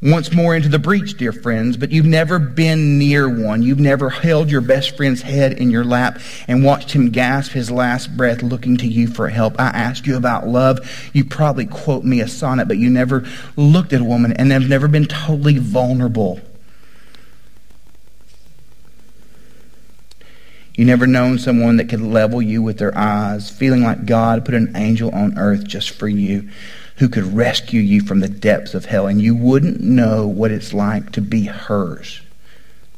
Once 0.00 0.32
more 0.32 0.54
into 0.54 0.68
the 0.68 0.78
breach, 0.78 1.16
dear 1.16 1.32
friends, 1.32 1.76
but 1.76 1.90
you've 1.90 2.06
never 2.06 2.38
been 2.38 2.98
near 2.98 3.28
one. 3.28 3.62
You've 3.62 3.80
never 3.80 4.10
held 4.10 4.48
your 4.48 4.60
best 4.60 4.96
friend's 4.96 5.22
head 5.22 5.54
in 5.54 5.70
your 5.70 5.84
lap 5.84 6.20
and 6.46 6.64
watched 6.64 6.92
him 6.92 7.10
gasp 7.10 7.52
his 7.52 7.70
last 7.70 8.16
breath 8.16 8.42
looking 8.42 8.76
to 8.76 8.86
you 8.86 9.08
for 9.08 9.28
help. 9.28 9.58
I 9.58 9.66
ask 9.66 10.06
you 10.06 10.16
about 10.16 10.46
love. 10.46 11.10
You 11.12 11.24
probably 11.24 11.66
quote 11.66 12.04
me 12.04 12.20
a 12.20 12.28
sonnet, 12.28 12.68
but 12.68 12.78
you 12.78 12.90
never 12.90 13.26
looked 13.56 13.92
at 13.92 14.00
a 14.00 14.04
woman 14.04 14.32
and 14.34 14.52
have 14.52 14.68
never 14.68 14.86
been 14.86 15.06
totally 15.06 15.58
vulnerable. 15.58 16.40
You 20.76 20.84
never 20.84 21.08
known 21.08 21.40
someone 21.40 21.78
that 21.78 21.88
could 21.88 22.00
level 22.00 22.40
you 22.40 22.62
with 22.62 22.78
their 22.78 22.96
eyes, 22.96 23.50
feeling 23.50 23.82
like 23.82 24.06
God 24.06 24.44
put 24.44 24.54
an 24.54 24.76
angel 24.76 25.10
on 25.12 25.36
earth 25.36 25.66
just 25.66 25.90
for 25.90 26.06
you 26.06 26.48
who 26.98 27.08
could 27.08 27.34
rescue 27.34 27.80
you 27.80 28.00
from 28.00 28.20
the 28.20 28.28
depths 28.28 28.74
of 28.74 28.86
hell, 28.86 29.06
and 29.06 29.20
you 29.20 29.34
wouldn't 29.34 29.80
know 29.80 30.26
what 30.26 30.50
it's 30.50 30.72
like 30.72 31.12
to 31.12 31.20
be 31.20 31.44
hers 31.44 32.20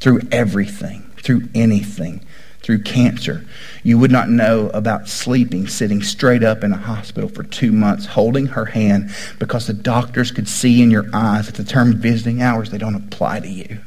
through 0.00 0.20
everything, 0.32 1.02
through 1.22 1.48
anything, 1.54 2.24
through 2.62 2.82
cancer. 2.82 3.44
You 3.82 3.98
would 3.98 4.10
not 4.10 4.30
know 4.30 4.70
about 4.70 5.08
sleeping, 5.08 5.66
sitting 5.66 6.02
straight 6.02 6.42
up 6.42 6.64
in 6.64 6.72
a 6.72 6.78
hospital 6.78 7.28
for 7.28 7.42
two 7.42 7.72
months, 7.72 8.06
holding 8.06 8.46
her 8.46 8.66
hand 8.66 9.10
because 9.38 9.66
the 9.66 9.74
doctors 9.74 10.30
could 10.30 10.48
see 10.48 10.82
in 10.82 10.90
your 10.90 11.06
eyes 11.12 11.46
that 11.46 11.56
the 11.56 11.64
term 11.64 11.94
visiting 11.94 12.40
hours, 12.40 12.70
they 12.70 12.78
don't 12.78 12.94
apply 12.94 13.40
to 13.40 13.48
you. 13.48 13.80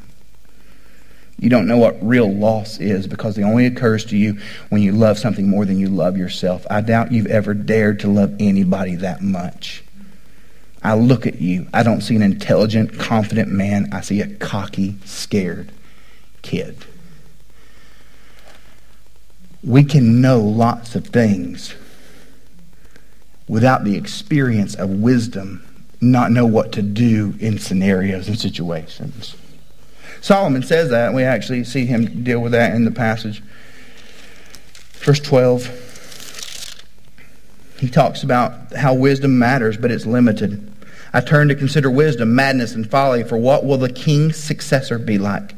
You 1.39 1.49
don't 1.49 1.67
know 1.67 1.77
what 1.77 1.97
real 2.01 2.31
loss 2.31 2.79
is 2.79 3.07
because 3.07 3.37
it 3.37 3.43
only 3.43 3.65
occurs 3.65 4.05
to 4.05 4.17
you 4.17 4.39
when 4.69 4.81
you 4.83 4.91
love 4.91 5.17
something 5.17 5.49
more 5.49 5.65
than 5.65 5.79
you 5.79 5.89
love 5.89 6.17
yourself. 6.17 6.65
I 6.69 6.81
doubt 6.81 7.11
you've 7.11 7.27
ever 7.27 7.55
dared 7.55 7.99
to 8.01 8.07
love 8.07 8.35
anybody 8.39 8.95
that 8.95 9.21
much. 9.21 9.82
I 10.83 10.95
look 10.95 11.25
at 11.25 11.39
you. 11.39 11.67
I 11.73 11.81
don't 11.81 12.01
see 12.01 12.15
an 12.15 12.21
intelligent, 12.21 12.99
confident 12.99 13.49
man. 13.49 13.87
I 13.93 14.01
see 14.01 14.19
a 14.19 14.27
cocky, 14.27 14.97
scared 15.05 15.71
kid. 16.41 16.85
We 19.63 19.85
can 19.85 20.19
know 20.19 20.41
lots 20.41 20.93
of 20.93 21.07
things 21.07 21.73
without 23.47 23.85
the 23.85 23.95
experience 23.95 24.75
of 24.75 24.89
wisdom, 24.89 25.65
not 26.01 26.31
know 26.31 26.45
what 26.45 26.73
to 26.73 26.81
do 26.81 27.35
in 27.39 27.59
scenarios 27.59 28.27
and 28.27 28.37
situations. 28.37 29.37
Solomon 30.19 30.63
says 30.63 30.89
that, 30.89 31.13
we 31.13 31.23
actually 31.23 31.63
see 31.63 31.85
him 31.85 32.23
deal 32.23 32.39
with 32.39 32.51
that 32.51 32.73
in 32.73 32.83
the 32.83 32.91
passage. 32.91 33.41
Verse 34.99 35.19
12. 35.19 35.91
He 37.79 37.89
talks 37.89 38.23
about 38.23 38.73
how 38.73 38.93
wisdom 38.93 39.37
matters, 39.37 39.77
but 39.77 39.91
it's 39.91 40.05
limited. 40.05 40.72
I 41.13 41.21
turn 41.21 41.47
to 41.49 41.55
consider 41.55 41.91
wisdom, 41.91 42.33
madness, 42.35 42.73
and 42.73 42.89
folly, 42.89 43.23
for 43.23 43.37
what 43.37 43.65
will 43.65 43.77
the 43.77 43.91
king's 43.91 44.37
successor 44.37 44.97
be 44.97 45.17
like? 45.17 45.53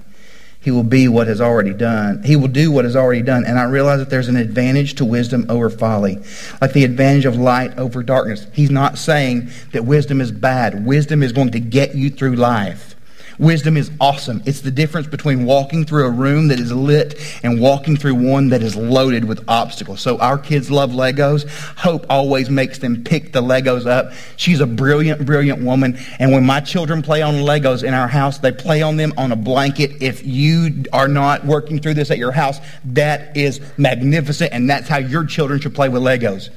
He 0.60 0.72
will 0.72 0.84
be 0.84 1.08
what 1.08 1.28
has 1.28 1.40
already 1.40 1.74
done. 1.74 2.24
He 2.24 2.36
will 2.36 2.48
do 2.48 2.72
what 2.72 2.86
has 2.86 2.96
already 2.96 3.22
done. 3.22 3.46
And 3.46 3.60
I 3.60 3.66
realize 3.66 4.00
that 4.00 4.10
there's 4.10 4.30
an 4.30 4.36
advantage 4.36 4.96
to 4.96 5.06
wisdom 5.06 5.46
over 5.48 5.70
folly, 5.70 6.18
like 6.60 6.74
the 6.74 6.84
advantage 6.84 7.26
of 7.26 7.38
light 7.38 7.78
over 7.78 8.02
darkness. 8.02 8.48
He's 8.52 8.72
not 8.72 8.98
saying 8.98 9.50
that 9.74 9.86
wisdom 9.86 10.20
is 10.20 10.32
bad. 10.32 10.84
Wisdom 10.84 11.22
is 11.22 11.32
going 11.32 11.52
to 11.52 11.60
get 11.60 11.94
you 11.94 12.10
through 12.10 12.36
life. 12.36 12.95
Wisdom 13.38 13.76
is 13.76 13.92
awesome. 14.00 14.42
It's 14.46 14.62
the 14.62 14.72
difference 14.72 15.08
between 15.08 15.46
walking 15.46 15.86
through 15.86 16.06
a 16.06 16.10
room 16.10 16.48
that 16.48 16.60
is 16.60 16.72
lit 16.72 17.20
and 17.44 17.60
walking 17.60 17.98
through 17.98 18.16
one 18.16 18.50
that 18.50 18.64
is 18.64 18.76
loaded 18.76 19.26
with 19.26 19.44
obstacles. 19.48 20.02
So 20.02 20.18
our 20.20 20.38
kids 20.38 20.72
love 20.72 20.92
Legos. 20.92 21.48
Hope 21.78 22.06
always 22.10 22.50
makes 22.50 22.78
them 22.80 23.04
pick 23.04 23.34
the 23.34 23.42
Legos 23.42 23.86
up. 23.86 24.14
She's 24.38 24.62
a 24.62 24.66
brilliant, 24.66 25.26
brilliant 25.26 25.64
woman. 25.64 25.98
And 26.20 26.32
when 26.32 26.46
my 26.46 26.62
children 26.62 27.02
play 27.02 27.22
on 27.22 27.36
Legos 27.36 27.84
in 27.84 27.94
our 27.94 28.08
house, 28.08 28.38
they 28.38 28.52
play 28.52 28.82
on 28.82 28.96
them 28.96 29.14
on 29.18 29.32
a 29.32 29.36
blanket. 29.36 30.02
If 30.02 30.26
you 30.26 30.86
are 30.94 31.08
not 31.08 31.46
working 31.46 31.80
through 31.80 31.96
this 31.96 32.12
at 32.12 32.18
your 32.18 32.32
house, 32.32 32.60
that 32.86 33.36
is 33.36 33.60
magnificent. 33.78 34.54
And 34.54 34.70
that's 34.70 34.88
how 34.88 34.98
your 34.98 35.26
children 35.26 35.60
should 35.60 35.76
play 35.76 35.90
with 35.90 36.02
Legos. 36.02 36.50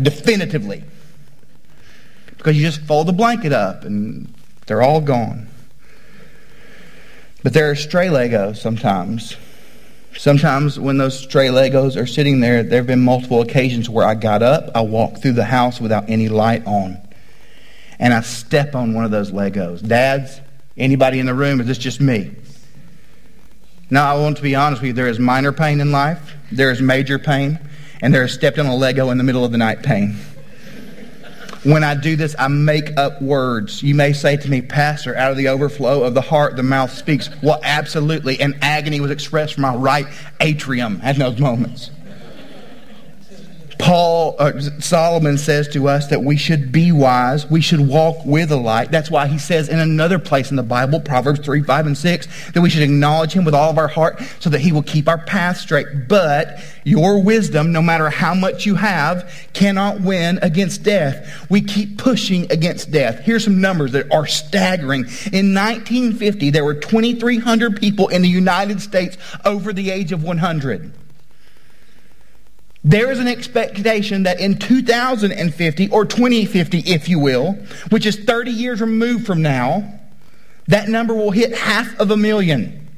Definitively. 0.00 0.84
Because 2.38 2.56
you 2.56 2.64
just 2.64 2.80
fold 2.82 3.08
the 3.08 3.12
blanket 3.12 3.52
up 3.52 3.84
and 3.84 4.32
they're 4.66 4.80
all 4.80 5.00
gone. 5.00 5.47
But 7.48 7.54
there 7.54 7.70
are 7.70 7.74
stray 7.74 8.08
Legos 8.08 8.58
sometimes. 8.58 9.34
Sometimes 10.14 10.78
when 10.78 10.98
those 10.98 11.18
stray 11.18 11.46
Legos 11.46 11.98
are 11.98 12.06
sitting 12.06 12.40
there, 12.40 12.62
there 12.62 12.80
have 12.80 12.86
been 12.86 13.00
multiple 13.00 13.40
occasions 13.40 13.88
where 13.88 14.04
I 14.04 14.16
got 14.16 14.42
up, 14.42 14.70
I 14.74 14.82
walked 14.82 15.22
through 15.22 15.32
the 15.32 15.46
house 15.46 15.80
without 15.80 16.10
any 16.10 16.28
light 16.28 16.66
on, 16.66 16.98
and 17.98 18.12
I 18.12 18.20
step 18.20 18.74
on 18.74 18.92
one 18.92 19.06
of 19.06 19.10
those 19.10 19.32
Legos. 19.32 19.80
Dads, 19.80 20.42
anybody 20.76 21.20
in 21.20 21.24
the 21.24 21.32
room, 21.32 21.58
is 21.62 21.66
this 21.66 21.78
just 21.78 22.02
me? 22.02 22.32
Now, 23.88 24.14
I 24.14 24.20
want 24.20 24.36
to 24.36 24.42
be 24.42 24.54
honest 24.54 24.82
with 24.82 24.88
you, 24.88 24.92
there 24.92 25.08
is 25.08 25.18
minor 25.18 25.50
pain 25.50 25.80
in 25.80 25.90
life, 25.90 26.34
there 26.52 26.70
is 26.70 26.82
major 26.82 27.18
pain, 27.18 27.58
and 28.02 28.12
there 28.12 28.24
is 28.24 28.34
stepped 28.34 28.58
on 28.58 28.66
a 28.66 28.76
Lego 28.76 29.08
in 29.08 29.16
the 29.16 29.24
middle 29.24 29.46
of 29.46 29.52
the 29.52 29.58
night 29.58 29.82
pain. 29.82 30.18
When 31.64 31.82
I 31.82 31.94
do 31.94 32.14
this, 32.14 32.36
I 32.38 32.48
make 32.48 32.96
up 32.96 33.20
words. 33.20 33.82
You 33.82 33.94
may 33.94 34.12
say 34.12 34.36
to 34.36 34.48
me, 34.48 34.62
Pastor, 34.62 35.16
out 35.16 35.32
of 35.32 35.36
the 35.36 35.48
overflow 35.48 36.04
of 36.04 36.14
the 36.14 36.20
heart, 36.20 36.56
the 36.56 36.62
mouth 36.62 36.92
speaks. 36.92 37.28
Well, 37.42 37.60
absolutely. 37.64 38.40
And 38.40 38.56
agony 38.62 39.00
was 39.00 39.10
expressed 39.10 39.54
from 39.54 39.62
my 39.62 39.74
right 39.74 40.06
atrium 40.40 41.00
at 41.02 41.16
those 41.16 41.38
moments. 41.38 41.90
Paul, 43.88 44.36
uh, 44.38 44.60
Solomon 44.80 45.38
says 45.38 45.66
to 45.68 45.88
us 45.88 46.08
that 46.08 46.22
we 46.22 46.36
should 46.36 46.70
be 46.70 46.92
wise. 46.92 47.46
We 47.50 47.62
should 47.62 47.80
walk 47.80 48.22
with 48.26 48.50
the 48.50 48.58
light. 48.58 48.90
That's 48.90 49.10
why 49.10 49.28
he 49.28 49.38
says 49.38 49.70
in 49.70 49.78
another 49.78 50.18
place 50.18 50.50
in 50.50 50.58
the 50.58 50.62
Bible, 50.62 51.00
Proverbs 51.00 51.40
3, 51.40 51.62
5, 51.62 51.86
and 51.86 51.96
6, 51.96 52.50
that 52.52 52.60
we 52.60 52.68
should 52.68 52.82
acknowledge 52.82 53.32
him 53.32 53.46
with 53.46 53.54
all 53.54 53.70
of 53.70 53.78
our 53.78 53.88
heart 53.88 54.20
so 54.40 54.50
that 54.50 54.60
he 54.60 54.72
will 54.72 54.82
keep 54.82 55.08
our 55.08 55.16
path 55.16 55.56
straight. 55.56 55.86
But 56.06 56.60
your 56.84 57.22
wisdom, 57.22 57.72
no 57.72 57.80
matter 57.80 58.10
how 58.10 58.34
much 58.34 58.66
you 58.66 58.74
have, 58.74 59.32
cannot 59.54 60.02
win 60.02 60.38
against 60.42 60.82
death. 60.82 61.46
We 61.48 61.62
keep 61.62 61.96
pushing 61.96 62.52
against 62.52 62.90
death. 62.90 63.20
Here's 63.20 63.44
some 63.44 63.62
numbers 63.62 63.92
that 63.92 64.12
are 64.12 64.26
staggering. 64.26 65.04
In 65.32 65.54
1950, 65.54 66.50
there 66.50 66.66
were 66.66 66.74
2,300 66.74 67.80
people 67.80 68.08
in 68.08 68.20
the 68.20 68.28
United 68.28 68.82
States 68.82 69.16
over 69.46 69.72
the 69.72 69.90
age 69.90 70.12
of 70.12 70.22
100. 70.22 70.92
There 72.84 73.10
is 73.10 73.18
an 73.18 73.26
expectation 73.26 74.22
that 74.22 74.40
in 74.40 74.58
2050, 74.58 75.88
or 75.90 76.04
2050, 76.04 76.78
if 76.80 77.08
you 77.08 77.18
will, 77.18 77.52
which 77.90 78.06
is 78.06 78.16
30 78.16 78.50
years 78.50 78.80
removed 78.80 79.26
from 79.26 79.42
now, 79.42 80.00
that 80.68 80.88
number 80.88 81.14
will 81.14 81.30
hit 81.30 81.56
half 81.56 81.98
of 81.98 82.10
a 82.10 82.16
million. 82.16 82.88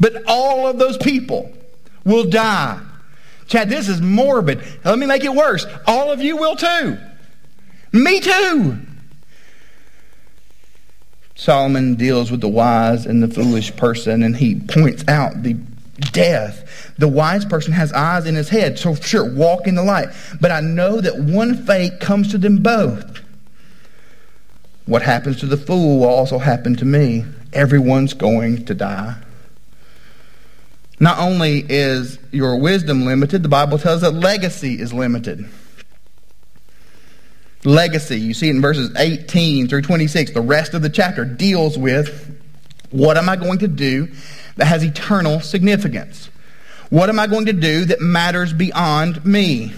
But 0.00 0.24
all 0.26 0.66
of 0.66 0.78
those 0.78 0.96
people 0.96 1.52
will 2.04 2.24
die. 2.24 2.80
Chad, 3.48 3.68
this 3.68 3.88
is 3.88 4.00
morbid. 4.00 4.62
Let 4.84 4.98
me 4.98 5.06
make 5.06 5.24
it 5.24 5.32
worse. 5.32 5.66
All 5.86 6.10
of 6.10 6.20
you 6.20 6.36
will 6.36 6.56
too. 6.56 6.98
Me 7.92 8.20
too. 8.20 8.78
Solomon 11.34 11.96
deals 11.96 12.30
with 12.30 12.40
the 12.40 12.48
wise 12.48 13.04
and 13.06 13.22
the 13.22 13.28
foolish 13.28 13.76
person, 13.76 14.22
and 14.22 14.36
he 14.36 14.58
points 14.58 15.04
out 15.06 15.42
the 15.42 15.56
death. 15.96 16.94
The 16.98 17.08
wise 17.08 17.44
person 17.44 17.72
has 17.72 17.92
eyes 17.92 18.26
in 18.26 18.34
his 18.34 18.48
head, 18.48 18.78
so 18.78 18.94
sure, 18.94 19.32
walk 19.32 19.66
in 19.66 19.74
the 19.74 19.82
light. 19.82 20.08
But 20.40 20.50
I 20.50 20.60
know 20.60 21.00
that 21.00 21.18
one 21.18 21.66
fate 21.66 22.00
comes 22.00 22.30
to 22.32 22.38
them 22.38 22.58
both. 22.58 23.20
What 24.86 25.02
happens 25.02 25.40
to 25.40 25.46
the 25.46 25.56
fool 25.56 26.00
will 26.00 26.08
also 26.08 26.38
happen 26.38 26.76
to 26.76 26.84
me. 26.84 27.24
Everyone's 27.52 28.14
going 28.14 28.66
to 28.66 28.74
die. 28.74 29.16
Not 30.98 31.18
only 31.18 31.64
is 31.68 32.18
your 32.30 32.58
wisdom 32.58 33.04
limited, 33.04 33.42
the 33.42 33.48
Bible 33.48 33.78
tells 33.78 34.00
that 34.00 34.12
legacy 34.12 34.80
is 34.80 34.92
limited. 34.92 35.46
Legacy, 37.64 38.20
you 38.20 38.32
see 38.32 38.48
it 38.48 38.54
in 38.54 38.62
verses 38.62 38.94
18 38.96 39.68
through 39.68 39.82
26. 39.82 40.30
The 40.30 40.40
rest 40.40 40.72
of 40.72 40.82
the 40.82 40.88
chapter 40.88 41.24
deals 41.24 41.76
with 41.76 42.40
what 42.90 43.16
am 43.16 43.28
I 43.28 43.36
going 43.36 43.58
to 43.58 43.68
do 43.68 44.08
that 44.56 44.66
has 44.66 44.82
eternal 44.84 45.40
significance? 45.40 46.30
What 46.90 47.08
am 47.08 47.18
I 47.18 47.26
going 47.26 47.46
to 47.46 47.52
do 47.52 47.86
that 47.86 48.00
matters 48.00 48.52
beyond 48.52 49.24
me? 49.24 49.72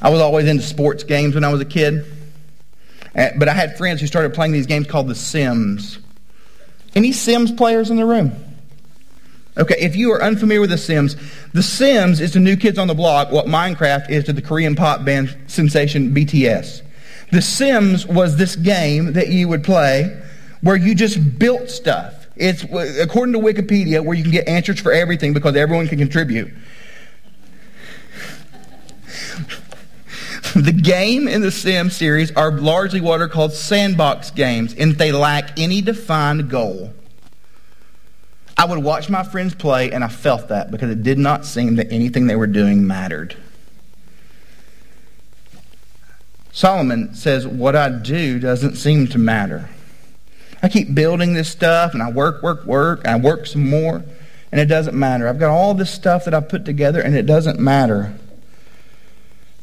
I 0.00 0.10
was 0.10 0.20
always 0.20 0.46
into 0.46 0.64
sports 0.64 1.04
games 1.04 1.34
when 1.34 1.44
I 1.44 1.52
was 1.52 1.60
a 1.60 1.64
kid. 1.64 2.04
Eh, 3.14 3.30
but 3.36 3.48
I 3.48 3.52
had 3.52 3.76
friends 3.76 4.00
who 4.00 4.06
started 4.06 4.34
playing 4.34 4.52
these 4.52 4.66
games 4.66 4.86
called 4.86 5.08
The 5.08 5.14
Sims. 5.14 5.98
Any 6.94 7.12
Sims 7.12 7.52
players 7.52 7.90
in 7.90 7.96
the 7.96 8.04
room? 8.04 8.32
Okay, 9.56 9.76
if 9.78 9.96
you 9.96 10.12
are 10.12 10.22
unfamiliar 10.22 10.60
with 10.62 10.70
The 10.70 10.78
Sims, 10.78 11.14
The 11.52 11.62
Sims 11.62 12.20
is 12.20 12.32
to 12.32 12.40
New 12.40 12.56
Kids 12.56 12.78
on 12.78 12.88
the 12.88 12.94
Block 12.94 13.30
what 13.30 13.46
Minecraft 13.46 14.10
is 14.10 14.24
to 14.24 14.32
the 14.32 14.42
Korean 14.42 14.74
pop 14.74 15.04
band 15.04 15.36
sensation 15.46 16.14
BTS. 16.14 16.82
The 17.32 17.42
Sims 17.42 18.06
was 18.06 18.36
this 18.36 18.56
game 18.56 19.12
that 19.12 19.28
you 19.28 19.48
would 19.48 19.62
play 19.62 20.20
where 20.62 20.76
you 20.76 20.94
just 20.94 21.38
built 21.38 21.68
stuff. 21.68 22.26
It's, 22.36 22.64
according 22.64 23.34
to 23.34 23.38
Wikipedia, 23.38 24.02
where 24.02 24.16
you 24.16 24.22
can 24.22 24.32
get 24.32 24.48
answers 24.48 24.80
for 24.80 24.90
everything 24.92 25.34
because 25.34 25.54
everyone 25.54 25.86
can 25.88 25.98
contribute. 25.98 26.50
the 30.54 30.72
game 30.72 31.28
in 31.28 31.42
the 31.42 31.50
Sim 31.50 31.90
series 31.90 32.30
are 32.32 32.50
largely 32.52 33.00
what 33.00 33.20
are 33.20 33.28
called 33.28 33.52
sandbox 33.52 34.30
games, 34.30 34.74
and 34.74 34.96
they 34.96 35.12
lack 35.12 35.58
any 35.58 35.82
defined 35.82 36.48
goal. 36.48 36.94
I 38.56 38.64
would 38.64 38.78
watch 38.78 39.10
my 39.10 39.24
friends 39.24 39.54
play, 39.54 39.90
and 39.90 40.02
I 40.04 40.08
felt 40.08 40.48
that 40.48 40.70
because 40.70 40.90
it 40.90 41.02
did 41.02 41.18
not 41.18 41.44
seem 41.44 41.76
that 41.76 41.92
anything 41.92 42.28
they 42.28 42.36
were 42.36 42.46
doing 42.46 42.86
mattered. 42.86 43.36
Solomon 46.52 47.14
says, 47.14 47.46
What 47.46 47.74
I 47.74 47.88
do 47.88 48.38
doesn't 48.38 48.76
seem 48.76 49.08
to 49.08 49.18
matter. 49.18 49.68
I 50.62 50.68
keep 50.68 50.94
building 50.94 51.34
this 51.34 51.48
stuff 51.48 51.92
and 51.92 52.02
I 52.02 52.10
work, 52.10 52.42
work, 52.42 52.64
work, 52.64 53.06
I 53.06 53.16
work 53.16 53.46
some 53.46 53.68
more, 53.68 54.04
and 54.52 54.60
it 54.60 54.66
doesn't 54.66 54.96
matter. 54.96 55.26
I've 55.28 55.40
got 55.40 55.50
all 55.50 55.74
this 55.74 55.90
stuff 55.90 56.24
that 56.26 56.34
I've 56.34 56.48
put 56.48 56.64
together, 56.64 57.00
and 57.00 57.16
it 57.16 57.26
doesn't 57.26 57.58
matter. 57.58 58.14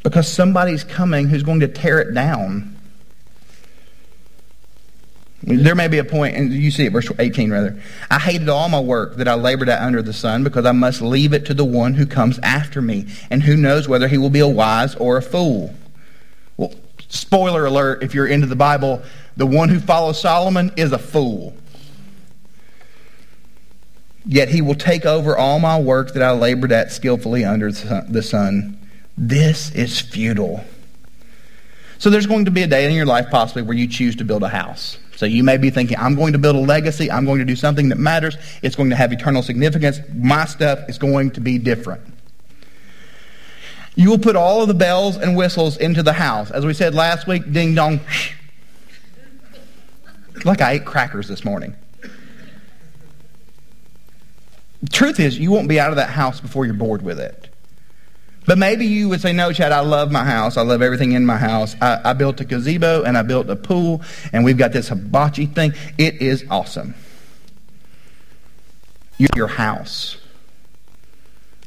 Because 0.04 0.28
somebody's 0.28 0.84
coming 0.84 1.28
who's 1.28 1.44
going 1.44 1.62
to 1.62 1.68
tear 1.68 2.00
it 2.00 2.14
down. 2.14 2.76
There 5.42 5.76
may 5.76 5.88
be 5.88 6.00
a 6.00 6.04
point, 6.04 6.36
and 6.36 6.52
you 6.52 6.70
see 6.70 6.86
it, 6.86 6.92
verse 6.92 7.10
18 7.18 7.50
rather. 7.50 7.82
I 8.12 8.20
hated 8.20 8.50
all 8.50 8.68
my 8.68 8.80
work 8.80 9.16
that 9.18 9.28
I 9.28 9.36
labored 9.36 9.70
at 9.70 9.82
under 9.82 10.02
the 10.02 10.12
sun 10.12 10.44
because 10.44 10.66
I 10.66 10.74
must 10.74 11.02
leave 11.02 11.32
it 11.32 11.46
to 11.46 11.54
the 11.54 11.64
one 11.64 11.94
who 11.94 12.06
comes 12.06 12.40
after 12.40 12.82
me, 12.82 13.08
and 13.30 13.44
who 13.44 13.56
knows 13.56 13.88
whether 13.88 14.10
he 14.10 14.18
will 14.18 14.30
be 14.30 14.42
a 14.42 14.48
wise 14.48 14.96
or 14.96 15.16
a 15.16 15.22
fool. 15.22 15.74
Well, 16.58 16.74
spoiler 17.10 17.66
alert 17.66 18.02
if 18.02 18.14
you're 18.14 18.28
into 18.28 18.48
the 18.48 18.56
Bible, 18.56 19.04
the 19.36 19.46
one 19.46 19.70
who 19.70 19.80
follows 19.80 20.20
Solomon 20.20 20.72
is 20.78 20.92
a 20.92 21.00
fool. 21.00 21.56
Yet 24.26 24.50
he 24.50 24.62
will 24.62 24.76
take 24.76 25.06
over 25.06 25.36
all 25.36 25.60
my 25.60 25.80
work 25.80 26.14
that 26.14 26.24
I 26.24 26.32
labored 26.32 26.72
at 26.72 26.92
skillfully 26.92 27.44
under 27.44 27.72
the 27.72 28.22
sun. 28.22 28.78
This 29.18 29.72
is 29.72 30.00
futile. 30.00 30.64
So 31.98 32.10
there's 32.10 32.28
going 32.28 32.46
to 32.46 32.52
be 32.52 32.62
a 32.62 32.68
day 32.68 32.86
in 32.86 32.94
your 32.94 33.06
life 33.06 33.30
possibly 33.30 33.62
where 33.62 33.76
you 33.76 33.88
choose 33.88 34.16
to 34.18 34.24
build 34.24 34.44
a 34.44 34.50
house. 34.50 34.98
So 35.16 35.26
you 35.26 35.44
may 35.44 35.58
be 35.58 35.70
thinking, 35.70 35.98
I'm 35.98 36.16
going 36.16 36.32
to 36.32 36.40
build 36.40 36.56
a 36.56 36.60
legacy. 36.60 37.12
I'm 37.12 37.26
going 37.26 37.40
to 37.40 37.46
do 37.46 37.58
something 37.58 37.90
that 37.90 37.98
matters. 37.98 38.38
It's 38.62 38.78
going 38.78 38.90
to 38.92 38.96
have 38.96 39.12
eternal 39.12 39.42
significance. 39.42 40.00
My 40.16 40.46
stuff 40.46 40.88
is 40.88 40.98
going 40.98 41.32
to 41.32 41.42
be 41.42 41.58
different. 41.58 42.02
You 44.00 44.10
will 44.10 44.18
put 44.18 44.38
all 44.38 44.62
of 44.62 44.70
the 44.70 44.74
bells 44.74 45.18
and 45.18 45.36
whistles 45.36 45.76
into 45.76 46.02
the 46.02 46.14
house. 46.14 46.52
As 46.52 46.66
we 46.66 46.74
said 46.74 46.96
last 46.96 47.28
week, 47.28 47.52
ding 47.52 47.76
dong, 47.76 48.00
like 50.46 50.62
I 50.62 50.76
ate 50.76 50.86
crackers 50.86 51.28
this 51.28 51.44
morning. 51.44 51.76
Truth 54.90 55.20
is, 55.20 55.38
you 55.38 55.52
won't 55.52 55.68
be 55.68 55.82
out 55.82 55.90
of 55.90 55.98
that 55.98 56.12
house 56.12 56.40
before 56.40 56.66
you're 56.66 56.76
bored 56.76 57.02
with 57.02 57.20
it. 57.20 57.50
But 58.46 58.58
maybe 58.58 58.86
you 58.86 59.10
would 59.10 59.20
say, 59.20 59.34
no, 59.34 59.52
Chad, 59.52 59.74
I 59.74 59.82
love 59.82 60.14
my 60.14 60.24
house. 60.24 60.56
I 60.56 60.62
love 60.62 60.82
everything 60.82 61.12
in 61.12 61.26
my 61.26 61.36
house. 61.36 61.76
I, 61.82 62.00
I 62.12 62.14
built 62.14 62.40
a 62.40 62.46
gazebo 62.46 63.04
and 63.04 63.18
I 63.18 63.22
built 63.24 63.50
a 63.50 63.58
pool 63.58 64.02
and 64.32 64.46
we've 64.46 64.58
got 64.58 64.72
this 64.72 64.88
hibachi 64.88 65.46
thing. 65.46 65.74
It 65.98 66.22
is 66.22 66.46
awesome. 66.50 66.96
You're 69.18 69.28
your 69.36 69.48
house. 69.48 70.16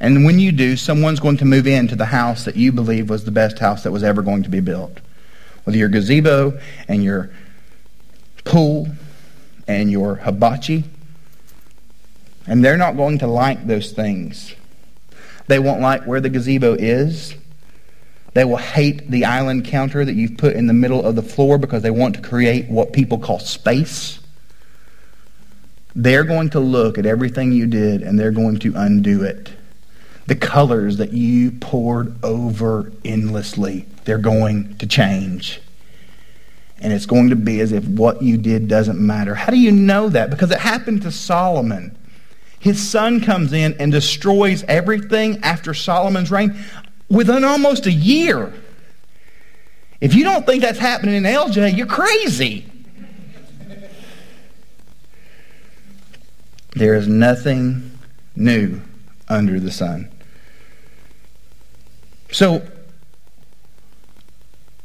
And 0.03 0.25
when 0.25 0.41
you 0.41 0.51
do, 0.51 0.77
someone's 0.77 1.21
going 1.21 1.37
to 1.37 1.45
move 1.45 1.69
into 1.69 1.95
the 1.95 2.05
house 2.05 2.45
that 2.45 2.57
you 2.57 2.73
believe 2.73 3.09
was 3.09 3.25
the 3.25 3.31
best 3.31 3.61
house 3.61 3.85
that 3.85 3.93
was 3.93 4.03
ever 4.03 4.21
going 4.21 4.43
to 4.43 4.51
be 4.51 4.59
built. 4.59 4.99
With 5.65 5.77
your 5.77 5.89
gazebo 5.89 6.61
and 6.89 7.05
your 7.05 7.31
pool 8.43 8.89
and 9.69 9.93
your 9.93 10.17
hibachi. 10.17 10.83
And 12.49 12.65
they're 12.65 12.77
not 12.77 12.97
going 12.97 13.19
to 13.19 13.29
like 13.29 13.65
those 13.69 13.93
things. 13.93 14.57
They 15.47 15.61
won't 15.61 15.81
like 15.81 16.03
where 16.05 16.21
the 16.21 16.31
gazebo 16.31 16.75
is. 16.75 17.37
They 18.35 18.45
will 18.45 18.57
hate 18.57 19.09
the 19.09 19.25
island 19.25 19.67
counter 19.67 20.05
that 20.05 20.15
you've 20.15 20.37
put 20.37 20.57
in 20.57 20.67
the 20.67 20.73
middle 20.73 21.05
of 21.05 21.15
the 21.15 21.23
floor 21.23 21.59
because 21.59 21.83
they 21.83 21.93
want 21.93 22.17
to 22.17 22.23
create 22.23 22.69
what 22.69 22.93
people 22.93 23.19
call 23.19 23.39
space. 23.39 24.19
They're 25.95 26.25
going 26.25 26.51
to 26.51 26.61
look 26.61 26.99
at 26.99 27.07
everything 27.07 27.53
you 27.53 27.69
did 27.69 28.03
and 28.03 28.19
they're 28.19 28.33
going 28.33 28.59
to 28.61 28.73
undo 28.75 29.23
it. 29.23 29.53
The 30.33 30.39
colors 30.39 30.97
that 30.97 31.13
you 31.13 31.51
poured 31.51 32.25
over 32.25 32.91
endlessly, 33.05 33.85
they're 34.05 34.17
going 34.17 34.79
to 34.79 34.87
change. 34.87 35.61
And 36.79 36.91
it's 36.91 37.05
going 37.05 37.29
to 37.29 37.37
be 37.37 37.61
as 37.61 37.71
if 37.71 37.85
what 37.85 38.23
you 38.23 38.39
did 38.39 38.67
doesn't 38.67 38.99
matter. 38.99 39.35
How 39.35 39.53
do 39.53 39.59
you 39.59 39.71
know 39.71 40.09
that? 40.09 40.31
Because 40.31 40.51
it 40.51 40.59
happened 40.59 41.03
to 41.03 41.11
Solomon. 41.11 41.95
His 42.59 42.83
son 42.83 43.21
comes 43.21 43.53
in 43.53 43.75
and 43.79 43.93
destroys 43.93 44.65
everything 44.65 45.39
after 45.43 45.75
Solomon's 45.75 46.31
reign 46.31 46.57
within 47.11 47.45
almost 47.45 47.85
a 47.85 47.93
year. 47.93 48.55
If 50.01 50.15
you 50.15 50.25
don't 50.25 50.47
think 50.47 50.63
that's 50.63 50.79
happening 50.79 51.17
in 51.17 51.25
LJ, 51.25 51.77
you're 51.77 51.87
crazy. 51.87 52.65
There 56.75 56.95
is 56.95 57.07
nothing 57.07 57.99
new 58.35 58.81
under 59.29 59.59
the 59.61 59.71
sun. 59.71 60.12
So, 62.33 62.67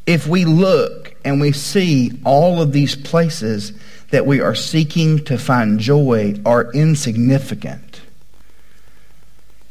if 0.06 0.28
we 0.28 0.46
look 0.46 1.16
and 1.26 1.40
we 1.42 1.54
see 1.54 2.12
all 2.26 2.62
of 2.62 2.74
these 2.74 2.96
places 2.96 3.72
that 4.12 4.26
we 4.26 4.42
are 4.42 4.56
seeking 4.56 5.24
to 5.26 5.38
find 5.38 5.80
joy 5.80 6.40
are 6.46 6.72
insignificant, 6.74 8.02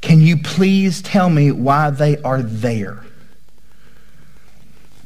can 0.00 0.20
you 0.20 0.38
please 0.38 1.02
tell 1.02 1.28
me 1.28 1.52
why 1.52 1.90
they 1.90 2.16
are 2.18 2.40
there? 2.40 3.04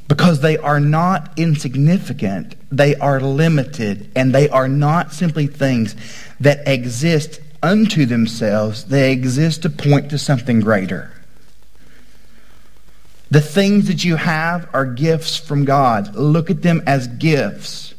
Because 0.07 0.41
they 0.41 0.57
are 0.57 0.81
not 0.81 1.33
insignificant, 1.37 2.55
they 2.71 2.95
are 2.97 3.21
limited, 3.21 4.11
and 4.15 4.33
they 4.33 4.49
are 4.49 4.69
not 4.69 5.13
simply 5.13 5.49
things 5.49 5.97
that 6.39 6.67
exist 6.69 7.41
unto 7.63 8.07
themselves, 8.07 8.85
they 8.85 9.13
exist 9.13 9.63
to 9.63 9.71
point 9.71 10.11
to 10.11 10.19
something 10.19 10.61
greater. 10.61 11.13
The 13.31 13.41
things 13.41 13.87
that 13.87 14.05
you 14.05 14.17
have 14.17 14.69
are 14.73 14.85
gifts 14.85 15.37
from 15.37 15.65
God. 15.65 16.17
Look 16.17 16.51
at 16.51 16.63
them 16.63 16.83
as 16.87 17.07
gifts. 17.07 17.95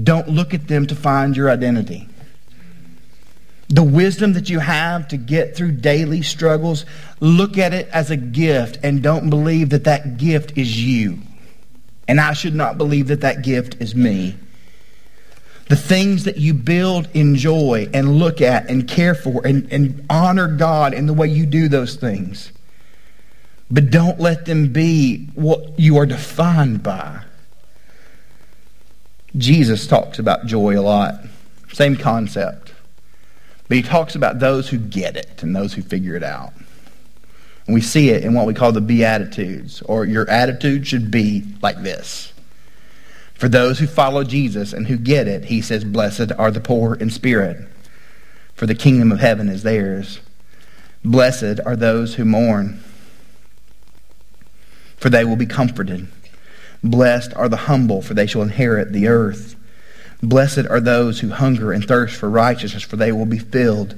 Don't 0.00 0.28
look 0.28 0.54
at 0.54 0.68
them 0.68 0.86
to 0.86 0.94
find 0.94 1.36
your 1.36 1.50
identity. 1.50 2.08
The 3.68 3.82
wisdom 3.82 4.34
that 4.34 4.48
you 4.48 4.60
have 4.60 5.08
to 5.08 5.16
get 5.16 5.56
through 5.56 5.72
daily 5.72 6.22
struggles, 6.22 6.84
look 7.20 7.58
at 7.58 7.74
it 7.74 7.88
as 7.88 8.10
a 8.10 8.16
gift 8.16 8.78
and 8.82 9.02
don't 9.02 9.30
believe 9.30 9.70
that 9.70 9.84
that 9.84 10.16
gift 10.16 10.56
is 10.56 10.82
you. 10.82 11.18
And 12.06 12.20
I 12.20 12.32
should 12.32 12.54
not 12.54 12.78
believe 12.78 13.08
that 13.08 13.22
that 13.22 13.42
gift 13.42 13.80
is 13.80 13.94
me. 13.94 14.36
The 15.68 15.76
things 15.76 16.24
that 16.24 16.36
you 16.36 16.54
build, 16.54 17.08
enjoy, 17.14 17.88
and 17.94 18.18
look 18.18 18.40
at 18.40 18.68
and 18.68 18.86
care 18.86 19.14
for 19.14 19.46
and, 19.46 19.72
and 19.72 20.04
honor 20.10 20.48
God 20.48 20.92
in 20.92 21.06
the 21.06 21.14
way 21.14 21.28
you 21.28 21.46
do 21.46 21.68
those 21.68 21.96
things. 21.96 22.52
But 23.72 23.90
don't 23.90 24.20
let 24.20 24.44
them 24.44 24.70
be 24.70 25.28
what 25.34 25.80
you 25.80 25.96
are 25.96 26.04
defined 26.04 26.82
by. 26.82 27.22
Jesus 29.34 29.86
talks 29.86 30.18
about 30.18 30.44
joy 30.44 30.78
a 30.78 30.82
lot. 30.82 31.14
Same 31.72 31.96
concept. 31.96 32.74
But 33.66 33.78
he 33.78 33.82
talks 33.82 34.14
about 34.14 34.40
those 34.40 34.68
who 34.68 34.76
get 34.76 35.16
it 35.16 35.42
and 35.42 35.56
those 35.56 35.72
who 35.72 35.80
figure 35.80 36.14
it 36.14 36.22
out. 36.22 36.52
And 37.66 37.72
we 37.72 37.80
see 37.80 38.10
it 38.10 38.24
in 38.24 38.34
what 38.34 38.46
we 38.46 38.52
call 38.52 38.72
the 38.72 38.82
Beatitudes, 38.82 39.80
or 39.82 40.04
your 40.04 40.28
attitude 40.28 40.86
should 40.86 41.10
be 41.10 41.42
like 41.62 41.82
this. 41.82 42.34
For 43.32 43.48
those 43.48 43.78
who 43.78 43.86
follow 43.86 44.22
Jesus 44.22 44.74
and 44.74 44.86
who 44.86 44.98
get 44.98 45.26
it, 45.26 45.46
he 45.46 45.62
says, 45.62 45.82
Blessed 45.82 46.30
are 46.38 46.50
the 46.50 46.60
poor 46.60 46.94
in 46.94 47.08
spirit, 47.08 47.66
for 48.54 48.66
the 48.66 48.74
kingdom 48.74 49.10
of 49.10 49.20
heaven 49.20 49.48
is 49.48 49.62
theirs. 49.62 50.20
Blessed 51.02 51.58
are 51.64 51.74
those 51.74 52.16
who 52.16 52.26
mourn, 52.26 52.82
for 55.02 55.10
they 55.10 55.24
will 55.24 55.34
be 55.34 55.46
comforted. 55.46 56.06
Blessed 56.84 57.34
are 57.34 57.48
the 57.48 57.56
humble, 57.56 58.02
for 58.02 58.14
they 58.14 58.24
shall 58.24 58.40
inherit 58.40 58.92
the 58.92 59.08
earth. 59.08 59.56
Blessed 60.22 60.66
are 60.70 60.78
those 60.78 61.18
who 61.18 61.30
hunger 61.30 61.72
and 61.72 61.84
thirst 61.84 62.14
for 62.14 62.30
righteousness, 62.30 62.84
for 62.84 62.94
they 62.94 63.10
will 63.10 63.26
be 63.26 63.40
filled. 63.40 63.96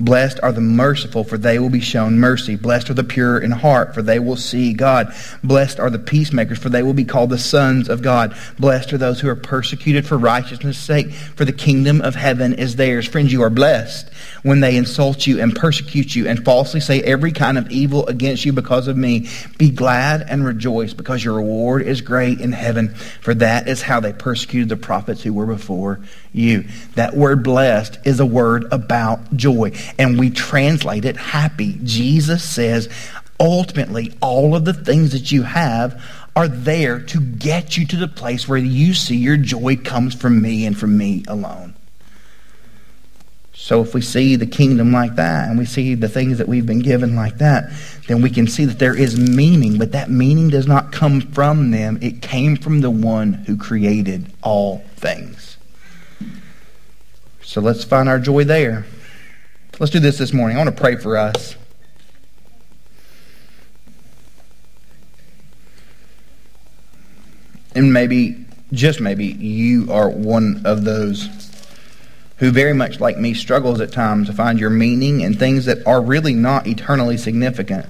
Blessed 0.00 0.40
are 0.42 0.50
the 0.50 0.60
merciful, 0.60 1.22
for 1.22 1.38
they 1.38 1.58
will 1.60 1.70
be 1.70 1.80
shown 1.80 2.18
mercy. 2.18 2.56
Blessed 2.56 2.90
are 2.90 2.94
the 2.94 3.04
pure 3.04 3.38
in 3.38 3.52
heart, 3.52 3.94
for 3.94 4.02
they 4.02 4.18
will 4.18 4.36
see 4.36 4.72
God. 4.72 5.14
Blessed 5.44 5.78
are 5.78 5.90
the 5.90 6.00
peacemakers, 6.00 6.58
for 6.58 6.68
they 6.68 6.82
will 6.82 6.94
be 6.94 7.04
called 7.04 7.30
the 7.30 7.38
sons 7.38 7.88
of 7.88 8.02
God. 8.02 8.36
Blessed 8.58 8.92
are 8.92 8.98
those 8.98 9.20
who 9.20 9.28
are 9.28 9.36
persecuted 9.36 10.04
for 10.04 10.18
righteousness' 10.18 10.78
sake, 10.78 11.12
for 11.12 11.44
the 11.44 11.52
kingdom 11.52 12.00
of 12.00 12.16
heaven 12.16 12.54
is 12.54 12.74
theirs. 12.74 13.06
Friends, 13.06 13.32
you 13.32 13.42
are 13.42 13.50
blessed 13.50 14.10
when 14.42 14.60
they 14.60 14.76
insult 14.76 15.26
you 15.26 15.40
and 15.40 15.54
persecute 15.54 16.16
you 16.16 16.26
and 16.26 16.44
falsely 16.44 16.80
say 16.80 17.00
every 17.00 17.30
kind 17.30 17.56
of 17.56 17.70
evil 17.70 18.06
against 18.06 18.44
you 18.44 18.52
because 18.52 18.88
of 18.88 18.96
me. 18.96 19.28
Be 19.58 19.70
glad 19.70 20.22
and 20.28 20.44
rejoice, 20.44 20.92
because 20.92 21.24
your 21.24 21.34
reward 21.34 21.82
is 21.82 22.00
great 22.00 22.40
in 22.40 22.50
heaven, 22.50 22.94
for 23.20 23.32
that 23.34 23.68
is 23.68 23.80
how 23.80 24.00
they 24.00 24.12
persecuted 24.12 24.68
the 24.68 24.76
prophets 24.76 25.22
who 25.22 25.32
were 25.32 25.46
before 25.46 26.00
you. 26.34 26.64
That 26.94 27.14
word 27.14 27.42
blessed 27.42 27.98
is 28.04 28.20
a 28.20 28.26
word 28.26 28.66
about 28.72 29.36
joy 29.36 29.72
and 29.98 30.18
we 30.18 30.30
translate 30.30 31.04
it 31.04 31.16
happy. 31.16 31.78
Jesus 31.84 32.42
says, 32.42 32.88
ultimately, 33.38 34.12
all 34.20 34.54
of 34.54 34.64
the 34.64 34.74
things 34.74 35.12
that 35.12 35.32
you 35.32 35.42
have 35.42 36.02
are 36.36 36.48
there 36.48 36.98
to 36.98 37.20
get 37.20 37.76
you 37.76 37.86
to 37.86 37.96
the 37.96 38.08
place 38.08 38.48
where 38.48 38.58
you 38.58 38.92
see 38.92 39.16
your 39.16 39.36
joy 39.36 39.76
comes 39.76 40.14
from 40.14 40.42
me 40.42 40.66
and 40.66 40.76
from 40.76 40.98
me 40.98 41.24
alone. 41.28 41.74
So 43.52 43.80
if 43.80 43.94
we 43.94 44.02
see 44.02 44.36
the 44.36 44.46
kingdom 44.46 44.92
like 44.92 45.14
that 45.14 45.48
and 45.48 45.58
we 45.58 45.64
see 45.64 45.94
the 45.94 46.08
things 46.08 46.38
that 46.38 46.48
we've 46.48 46.66
been 46.66 46.80
given 46.80 47.14
like 47.14 47.38
that, 47.38 47.70
then 48.08 48.20
we 48.20 48.28
can 48.28 48.48
see 48.48 48.64
that 48.64 48.80
there 48.80 48.96
is 48.96 49.18
meaning, 49.18 49.78
but 49.78 49.92
that 49.92 50.10
meaning 50.10 50.50
does 50.50 50.66
not 50.66 50.92
come 50.92 51.20
from 51.20 51.70
them. 51.70 51.98
It 52.02 52.20
came 52.20 52.56
from 52.56 52.80
the 52.80 52.90
one 52.90 53.32
who 53.32 53.56
created 53.56 54.30
all 54.42 54.84
things. 54.96 55.43
So 57.44 57.60
let's 57.60 57.84
find 57.84 58.08
our 58.08 58.18
joy 58.18 58.44
there. 58.44 58.86
Let's 59.78 59.92
do 59.92 60.00
this 60.00 60.18
this 60.18 60.32
morning. 60.32 60.56
I 60.56 60.64
want 60.64 60.74
to 60.74 60.80
pray 60.80 60.96
for 60.96 61.16
us. 61.16 61.56
And 67.74 67.92
maybe, 67.92 68.44
just 68.72 69.00
maybe, 69.00 69.26
you 69.26 69.92
are 69.92 70.08
one 70.08 70.62
of 70.64 70.84
those 70.84 71.28
who 72.38 72.50
very 72.50 72.72
much 72.72 72.98
like 72.98 73.18
me 73.18 73.34
struggles 73.34 73.80
at 73.80 73.92
times 73.92 74.28
to 74.28 74.32
find 74.32 74.58
your 74.58 74.70
meaning 74.70 75.20
in 75.20 75.34
things 75.34 75.66
that 75.66 75.86
are 75.86 76.00
really 76.00 76.34
not 76.34 76.66
eternally 76.66 77.16
significant. 77.16 77.86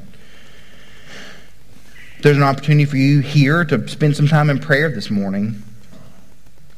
There's 2.22 2.36
an 2.36 2.42
opportunity 2.42 2.86
for 2.86 2.96
you 2.96 3.20
here 3.20 3.64
to 3.66 3.86
spend 3.88 4.16
some 4.16 4.26
time 4.26 4.50
in 4.50 4.58
prayer 4.58 4.90
this 4.90 5.10
morning 5.10 5.62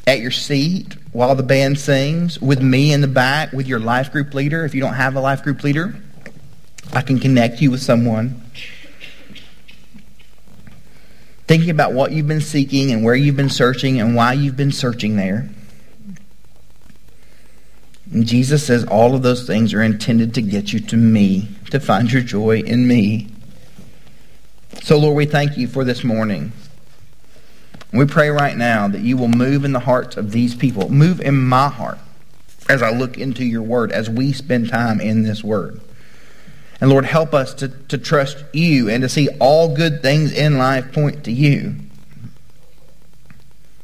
at 0.06 0.20
your 0.20 0.30
seat 0.30 0.96
while 1.12 1.34
the 1.34 1.42
band 1.42 1.78
sings, 1.78 2.40
with 2.40 2.62
me 2.62 2.92
in 2.92 3.00
the 3.00 3.08
back, 3.08 3.52
with 3.52 3.66
your 3.66 3.80
life 3.80 4.12
group 4.12 4.34
leader. 4.34 4.64
If 4.64 4.74
you 4.74 4.80
don't 4.80 4.94
have 4.94 5.16
a 5.16 5.20
life 5.20 5.42
group 5.42 5.62
leader, 5.64 5.96
I 6.92 7.02
can 7.02 7.18
connect 7.18 7.60
you 7.60 7.70
with 7.70 7.82
someone. 7.82 8.42
Thinking 11.46 11.70
about 11.70 11.92
what 11.92 12.12
you've 12.12 12.26
been 12.26 12.40
seeking 12.40 12.92
and 12.92 13.04
where 13.04 13.14
you've 13.14 13.36
been 13.36 13.50
searching 13.50 14.00
and 14.00 14.14
why 14.14 14.32
you've 14.32 14.56
been 14.56 14.72
searching 14.72 15.16
there. 15.16 15.48
And 18.12 18.26
Jesus 18.26 18.64
says 18.64 18.84
all 18.84 19.14
of 19.14 19.22
those 19.22 19.46
things 19.46 19.74
are 19.74 19.82
intended 19.82 20.34
to 20.34 20.42
get 20.42 20.72
you 20.72 20.80
to 20.80 20.96
me, 20.96 21.48
to 21.70 21.80
find 21.80 22.10
your 22.10 22.22
joy 22.22 22.60
in 22.60 22.86
me. 22.86 23.28
So, 24.82 24.98
Lord, 24.98 25.16
we 25.16 25.26
thank 25.26 25.56
you 25.56 25.66
for 25.66 25.82
this 25.84 26.04
morning. 26.04 26.52
We 27.96 28.06
pray 28.06 28.30
right 28.30 28.56
now 28.56 28.88
that 28.88 29.00
you 29.00 29.16
will 29.16 29.28
move 29.28 29.64
in 29.64 29.72
the 29.72 29.80
hearts 29.80 30.16
of 30.16 30.32
these 30.32 30.54
people. 30.54 30.88
Move 30.88 31.20
in 31.20 31.36
my 31.36 31.68
heart 31.68 31.98
as 32.68 32.82
I 32.82 32.90
look 32.90 33.16
into 33.16 33.44
your 33.44 33.62
word, 33.62 33.92
as 33.92 34.10
we 34.10 34.32
spend 34.32 34.68
time 34.68 35.00
in 35.00 35.22
this 35.22 35.42
word. 35.42 35.80
And 36.80 36.90
Lord, 36.90 37.04
help 37.06 37.32
us 37.32 37.54
to, 37.54 37.68
to 37.68 37.96
trust 37.96 38.44
you 38.52 38.90
and 38.90 39.02
to 39.02 39.08
see 39.08 39.28
all 39.40 39.74
good 39.74 40.02
things 40.02 40.32
in 40.32 40.58
life 40.58 40.92
point 40.92 41.24
to 41.24 41.32
you. 41.32 41.76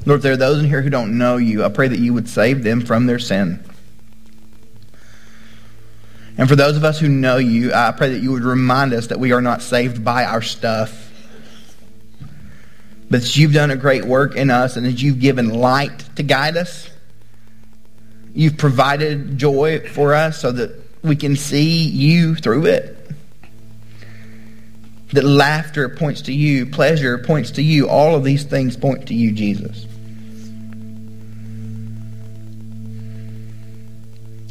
Lord, 0.05 0.19
if 0.19 0.23
there 0.23 0.33
are 0.33 0.37
those 0.37 0.59
in 0.59 0.67
here 0.67 0.83
who 0.83 0.91
don't 0.91 1.17
know 1.17 1.37
you, 1.37 1.65
I 1.65 1.69
pray 1.69 1.89
that 1.89 1.99
you 1.99 2.13
would 2.13 2.29
save 2.29 2.65
them 2.65 2.81
from 2.81 3.07
their 3.07 3.21
sin. 3.21 3.65
And 6.37 6.49
for 6.49 6.57
those 6.57 6.77
of 6.77 6.85
us 6.85 6.99
who 6.99 7.09
know 7.09 7.37
you, 7.37 7.73
I 7.73 7.93
pray 7.93 8.13
that 8.13 8.21
you 8.21 8.33
would 8.33 8.43
remind 8.43 8.93
us 8.93 9.07
that 9.09 9.21
we 9.21 9.33
are 9.33 9.43
not 9.43 9.63
saved 9.63 10.05
by 10.05 10.25
our 10.25 10.43
stuff 10.43 11.12
that 13.13 13.37
you've 13.37 13.53
done 13.53 13.71
a 13.71 13.77
great 13.77 14.05
work 14.05 14.37
in 14.37 14.51
us 14.51 14.77
and 14.77 14.87
that 14.87 15.03
you've 15.03 15.21
given 15.21 15.51
light 15.51 15.99
to 16.17 16.23
guide 16.23 16.57
us. 16.57 16.89
You've 18.35 18.57
provided 18.57 19.39
joy 19.39 19.81
for 19.89 20.15
us 20.15 20.41
so 20.41 20.53
that 20.53 20.75
we 21.03 21.17
can 21.17 21.37
see 21.37 21.85
you 21.85 22.35
through 22.35 22.67
it. 22.67 22.99
That 25.13 25.25
laughter 25.25 25.91
points 25.91 26.23
to 26.23 26.33
you, 26.33 26.65
pleasure 26.65 27.19
points 27.19 27.53
to 27.53 27.63
you. 27.63 27.89
All 27.89 28.17
of 28.17 28.25
these 28.25 28.45
things 28.45 28.77
point 28.79 29.09
to 29.09 29.15
you, 29.15 29.33
Jesus. 29.33 29.85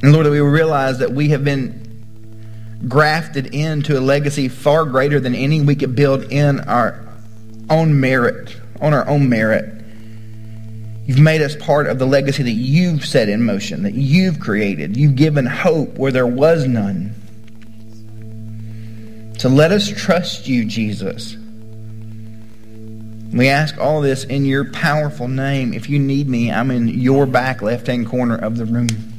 And 0.04 0.14
Lord, 0.14 0.26
that 0.28 0.32
we 0.32 0.40
realize 0.40 1.00
that 1.00 1.12
we 1.12 1.30
have 1.30 1.44
been 1.44 1.82
grafted 2.88 3.56
into 3.56 3.98
a 3.98 4.02
legacy 4.02 4.48
far 4.48 4.86
greater 4.86 5.20
than 5.20 5.34
any 5.34 5.62
we 5.62 5.76
could 5.76 5.96
build 5.96 6.24
in 6.32 6.60
our 6.62 7.11
own 7.70 8.00
merit, 8.00 8.56
on 8.80 8.94
our 8.94 9.08
own 9.08 9.30
merit. 9.30 9.82
You've 11.06 11.20
made 11.20 11.42
us 11.42 11.56
part 11.56 11.88
of 11.88 12.00
the 12.00 12.06
legacy 12.06 12.44
that 12.44 12.52
you've 12.52 13.06
set 13.06 13.28
in 13.28 13.44
motion, 13.44 13.84
that 13.84 13.94
you've 13.94 14.40
created. 14.40 14.96
You've 14.96 15.16
given 15.16 15.46
hope 15.46 15.98
where 15.98 16.12
there 16.12 16.28
was 16.28 16.68
none. 16.68 17.14
So 19.38 19.50
let 19.50 19.72
us 19.72 19.90
trust 19.90 20.48
you, 20.48 20.66
Jesus. 20.66 21.36
We 23.34 23.48
ask 23.48 23.78
all 23.78 24.02
this 24.02 24.24
in 24.26 24.46
your 24.46 24.66
powerful 24.66 25.28
name. 25.28 25.74
If 25.74 25.90
you 25.90 26.00
need 26.00 26.28
me, 26.28 26.52
I'm 26.52 26.70
in 26.70 26.88
your 26.88 27.26
back 27.26 27.62
left 27.62 27.88
hand 27.88 28.08
corner 28.08 28.36
of 28.36 28.58
the 28.58 28.66
room. 28.66 29.11